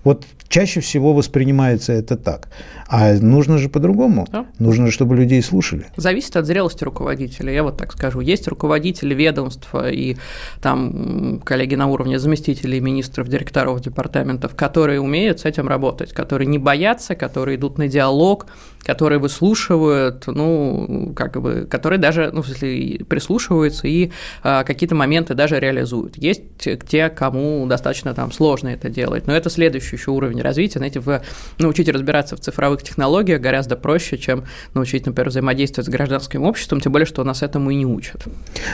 Вот 0.03 0.25
чаще 0.49 0.81
всего 0.81 1.13
воспринимается 1.13 1.93
это 1.93 2.17
так. 2.17 2.49
А 2.87 3.13
нужно 3.13 3.57
же 3.59 3.69
по-другому. 3.69 4.27
Да. 4.31 4.47
Нужно, 4.57 4.91
чтобы 4.91 5.15
людей 5.15 5.41
слушали. 5.43 5.85
Зависит 5.95 6.35
от 6.35 6.45
зрелости 6.45 6.83
руководителя, 6.83 7.53
я 7.53 7.63
вот 7.63 7.77
так 7.77 7.93
скажу. 7.93 8.19
Есть 8.19 8.47
руководители 8.47 9.13
ведомства 9.13 9.89
и 9.89 10.17
там 10.61 11.39
коллеги 11.45 11.75
на 11.75 11.87
уровне 11.87 12.17
заместителей 12.17 12.79
министров, 12.79 13.27
директоров 13.27 13.81
департаментов, 13.81 14.55
которые 14.55 14.99
умеют 14.99 15.39
с 15.39 15.45
этим 15.45 15.67
работать, 15.67 16.13
которые 16.13 16.47
не 16.47 16.57
боятся, 16.57 17.13
которые 17.13 17.57
идут 17.57 17.77
на 17.77 17.87
диалог, 17.87 18.47
которые 18.83 19.19
выслушивают, 19.19 20.25
ну, 20.25 21.13
как 21.15 21.39
бы, 21.39 21.67
которые 21.69 21.99
даже, 21.99 22.31
ну, 22.33 22.41
в 22.41 22.47
смысле, 22.47 23.05
прислушиваются 23.07 23.87
и 23.87 24.11
а, 24.41 24.63
какие-то 24.63 24.95
моменты 24.95 25.35
даже 25.35 25.59
реализуют. 25.59 26.17
Есть 26.17 26.41
те, 26.89 27.09
кому 27.09 27.67
достаточно 27.67 28.15
там 28.15 28.31
сложно 28.31 28.69
это 28.69 28.89
делать, 28.89 29.27
но 29.27 29.33
это 29.33 29.51
следующий 29.51 29.95
еще 29.95 30.11
уровень 30.11 30.38
развития. 30.41 30.79
Знаете, 30.79 30.99
вы 30.99 31.21
научить 31.57 31.89
разбираться 31.89 32.35
в 32.35 32.39
цифровых 32.39 32.83
технологиях 32.83 33.41
гораздо 33.41 33.75
проще, 33.75 34.17
чем 34.17 34.43
научить, 34.73 35.05
например, 35.05 35.29
взаимодействовать 35.29 35.87
с 35.87 35.89
гражданским 35.89 36.43
обществом, 36.43 36.81
тем 36.81 36.91
более, 36.91 37.05
что 37.05 37.23
нас 37.23 37.43
этому 37.43 37.71
и 37.71 37.75
не 37.75 37.85
учат. 37.85 38.25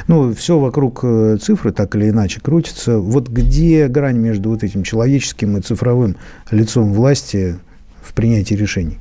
Ну, 0.08 0.34
все 0.34 0.60
вокруг 0.60 1.00
э, 1.04 1.38
цифры 1.42 1.72
так 1.72 1.96
или 1.96 2.10
иначе 2.10 2.40
крутится. 2.42 2.98
Вот 2.98 3.28
где 3.30 3.88
грань 3.88 4.18
между 4.18 4.50
вот 4.50 4.64
этим 4.64 4.84
человеческим 4.84 5.58
и 5.58 5.62
цифровым 5.62 6.18
лицом 6.52 6.94
власти 6.94 7.58
в 8.02 8.14
принятии 8.14 8.56
решений? 8.56 8.98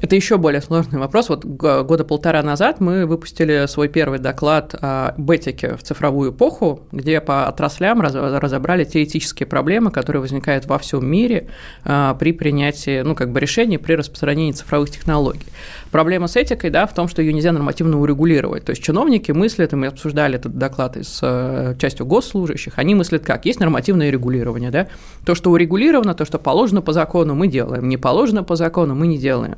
Это 0.00 0.14
еще 0.14 0.38
более 0.38 0.62
сложный 0.62 0.98
вопрос. 0.98 1.28
Вот 1.28 1.44
года 1.44 2.04
полтора 2.04 2.42
назад 2.42 2.80
мы 2.80 3.04
выпустили 3.06 3.66
свой 3.66 3.88
первый 3.88 4.18
доклад 4.18 4.74
о 4.80 5.14
бетике 5.18 5.76
в 5.76 5.82
цифровую 5.82 6.32
эпоху, 6.32 6.80
где 6.92 7.20
по 7.20 7.46
отраслям 7.48 8.00
разобрали 8.00 8.84
те 8.84 9.02
этические 9.02 9.46
проблемы, 9.46 9.90
которые 9.90 10.20
возникают 10.20 10.66
во 10.66 10.78
всем 10.78 11.06
мире 11.06 11.48
а, 11.84 12.14
при 12.14 12.32
принятии, 12.32 13.02
ну, 13.02 13.14
как 13.14 13.32
бы 13.32 13.40
решений 13.40 13.78
при 13.78 13.94
распространении 13.94 14.52
цифровых 14.52 14.90
технологий. 14.90 15.46
Проблема 15.90 16.28
с 16.28 16.36
этикой, 16.36 16.70
да, 16.70 16.86
в 16.86 16.94
том, 16.94 17.08
что 17.08 17.22
ее 17.22 17.32
нельзя 17.32 17.52
нормативно 17.52 17.98
урегулировать. 17.98 18.64
То 18.64 18.70
есть 18.70 18.82
чиновники 18.82 19.32
мыслят, 19.32 19.72
и 19.72 19.76
мы 19.76 19.86
обсуждали 19.88 20.36
этот 20.36 20.56
доклад 20.56 20.96
с 20.96 21.20
э, 21.22 21.74
частью 21.78 22.06
госслужащих, 22.06 22.74
они 22.76 22.94
мыслят 22.94 23.24
как? 23.24 23.46
Есть 23.46 23.58
нормативное 23.58 24.10
регулирование, 24.10 24.70
да? 24.70 24.88
То, 25.24 25.34
что 25.34 25.50
урегулировано, 25.50 26.14
то, 26.14 26.24
что 26.24 26.38
положено 26.38 26.82
по 26.82 26.92
закону, 26.92 27.34
мы 27.34 27.48
делаем, 27.48 27.88
не 27.88 27.96
положено 27.96 28.44
по 28.44 28.54
закону, 28.54 28.94
мы 28.94 29.06
не 29.06 29.18
делаем. 29.18 29.56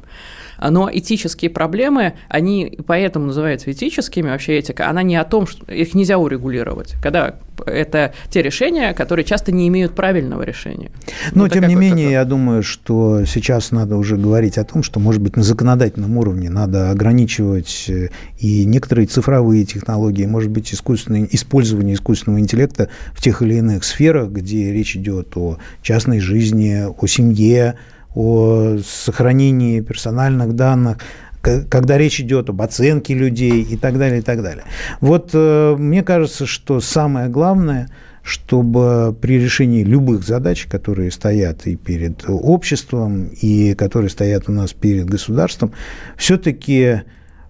Но 0.59 0.91
этические 0.93 1.51
проблемы, 1.51 2.15
они 2.29 2.79
поэтому 2.87 3.27
называются 3.27 3.71
этическими, 3.73 4.29
вообще 4.29 4.59
этика, 4.59 4.89
она 4.89 5.03
не 5.03 5.17
о 5.17 5.25
том, 5.25 5.47
что 5.47 5.71
их 5.73 5.95
нельзя 5.95 6.19
урегулировать. 6.19 6.95
Когда 7.03 7.37
это 7.67 8.15
те 8.31 8.43
решения, 8.43 8.93
которые 8.95 9.25
часто 9.25 9.53
не 9.53 9.69
имеют 9.69 9.95
правильного 9.95 10.43
решения. 10.43 10.91
Но, 11.33 11.45
вот 11.45 11.53
тем 11.53 11.67
не 11.67 11.75
менее, 11.75 12.07
такой. 12.07 12.13
я 12.13 12.25
думаю, 12.25 12.63
что 12.63 13.25
сейчас 13.25 13.71
надо 13.71 13.97
уже 13.97 14.17
говорить 14.17 14.59
о 14.59 14.65
том, 14.65 14.83
что, 14.83 15.01
может 15.01 15.21
быть, 15.21 15.37
на 15.37 15.43
законодательном 15.43 16.17
уровне 16.17 16.51
надо 16.51 16.91
ограничивать 16.91 17.87
э, 17.89 18.09
и 18.39 18.65
некоторые 18.65 19.07
цифровые 19.07 19.65
технологии, 19.65 20.27
может 20.27 20.51
быть, 20.51 20.73
искусственное, 20.73 21.29
использование 21.31 21.95
искусственного 21.95 22.41
интеллекта 22.41 22.89
в 23.13 23.23
тех 23.23 23.43
или 23.43 23.55
иных 23.55 23.85
сферах, 23.85 24.31
где 24.31 24.73
речь 24.73 24.97
идет 24.97 25.37
о 25.37 25.59
частной 25.83 26.21
жизни, 26.21 26.87
о 26.89 27.07
семье, 27.07 27.77
о 28.15 28.79
сохранении 28.85 29.81
персональных 29.81 30.55
данных, 30.55 30.99
когда 31.43 31.97
речь 31.97 32.21
идет 32.21 32.51
об 32.51 32.61
оценке 32.61 33.15
людей 33.15 33.63
и 33.63 33.77
так 33.77 33.99
далее, 33.99 34.19
и 34.19 34.23
так 34.23 34.43
далее. 34.43 34.65
Вот 35.01 35.31
э, 35.33 35.77
мне 35.79 36.03
кажется, 36.03 36.45
что 36.45 36.81
самое 36.81 37.29
главное, 37.29 37.89
чтобы 38.23 39.17
при 39.19 39.39
решении 39.39 39.83
любых 39.83 40.25
задач, 40.25 40.67
которые 40.67 41.11
стоят 41.11 41.67
и 41.67 41.77
перед 41.77 42.25
обществом, 42.29 43.31
и 43.41 43.75
которые 43.75 44.11
стоят 44.11 44.49
у 44.49 44.53
нас 44.53 44.73
перед 44.73 45.07
государством, 45.07 45.73
все-таки 46.17 47.03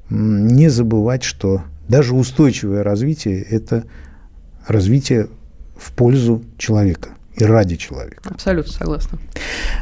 не 0.08 0.68
забывать, 0.68 1.24
что 1.24 1.62
даже 1.88 2.14
устойчивое 2.14 2.84
развитие– 2.84 3.42
это 3.50 3.84
развитие 4.66 5.28
в 5.76 5.92
пользу 5.92 6.44
человека 6.58 7.10
и 7.40 7.44
ради 7.44 7.76
человека. 7.76 8.22
Абсолютно 8.24 8.72
согласна. 8.72 9.18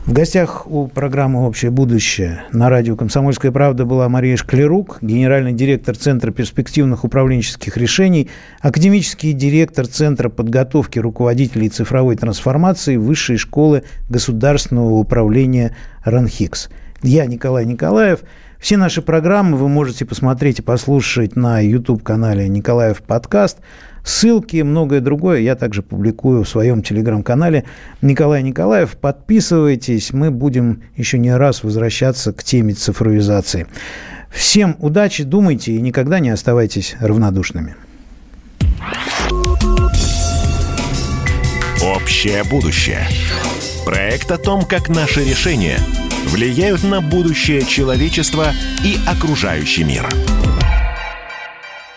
В 0.05 0.12
гостях 0.12 0.66
у 0.66 0.87
программы 0.87 1.47
«Общее 1.47 1.71
будущее» 1.71 2.44
на 2.53 2.68
радио 2.68 2.97
«Комсомольская 2.97 3.53
правда» 3.53 3.85
была 3.85 4.09
Мария 4.09 4.37
Шклярук, 4.37 4.99
генеральный 5.01 5.53
директор 5.53 5.97
Центра 5.97 6.31
перспективных 6.31 7.05
управленческих 7.05 7.77
решений, 7.77 8.31
академический 8.61 9.33
директор 9.33 9.87
Центра 9.87 10.29
подготовки 10.29 10.99
руководителей 10.99 11.68
цифровой 11.68 12.16
трансформации 12.16 12.97
Высшей 12.97 13.37
школы 13.37 13.85
государственного 14.09 14.94
управления 14.94 15.77
РАНХИКС. 16.05 16.68
Я 17.03 17.27
Николай 17.27 17.64
Николаев. 17.64 18.21
Все 18.59 18.77
наши 18.77 19.03
программы 19.03 19.57
вы 19.57 19.68
можете 19.68 20.05
посмотреть 20.05 20.59
и 20.59 20.62
послушать 20.62 21.37
на 21.37 21.61
YouTube-канале 21.61 22.49
«Николаев 22.49 23.03
подкаст», 23.03 23.59
Ссылки, 24.05 24.62
многое 24.62 25.01
другое 25.01 25.40
я 25.40 25.55
также 25.55 25.83
публикую 25.83 26.42
в 26.42 26.49
своем 26.49 26.83
телеграм-канале 26.83 27.64
Николай 28.01 28.42
Николаев. 28.42 28.97
Подписывайтесь, 28.97 30.14
мы 30.14 30.31
будем 30.31 30.83
еще 30.97 31.18
не 31.18 31.37
раз 31.37 31.62
возвращаться 31.62 32.33
к 32.33 32.42
теме 32.42 32.73
цифровизации. 32.73 33.66
Всем 34.31 34.77
удачи, 34.79 35.25
думайте 35.25 35.73
и 35.73 35.81
никогда 35.83 36.21
не 36.21 36.31
оставайтесь 36.31 36.97
равнодушными. 37.01 37.75
Общее 41.83 42.44
будущее. 42.44 43.07
Проект 43.85 44.31
о 44.31 44.38
том, 44.38 44.64
как 44.64 44.88
наши 44.88 45.23
решения 45.23 45.77
влияют 46.28 46.82
на 46.82 47.00
будущее 47.00 47.64
человечества 47.64 48.52
и 48.84 48.98
окружающий 49.06 49.84
мир. 49.84 50.08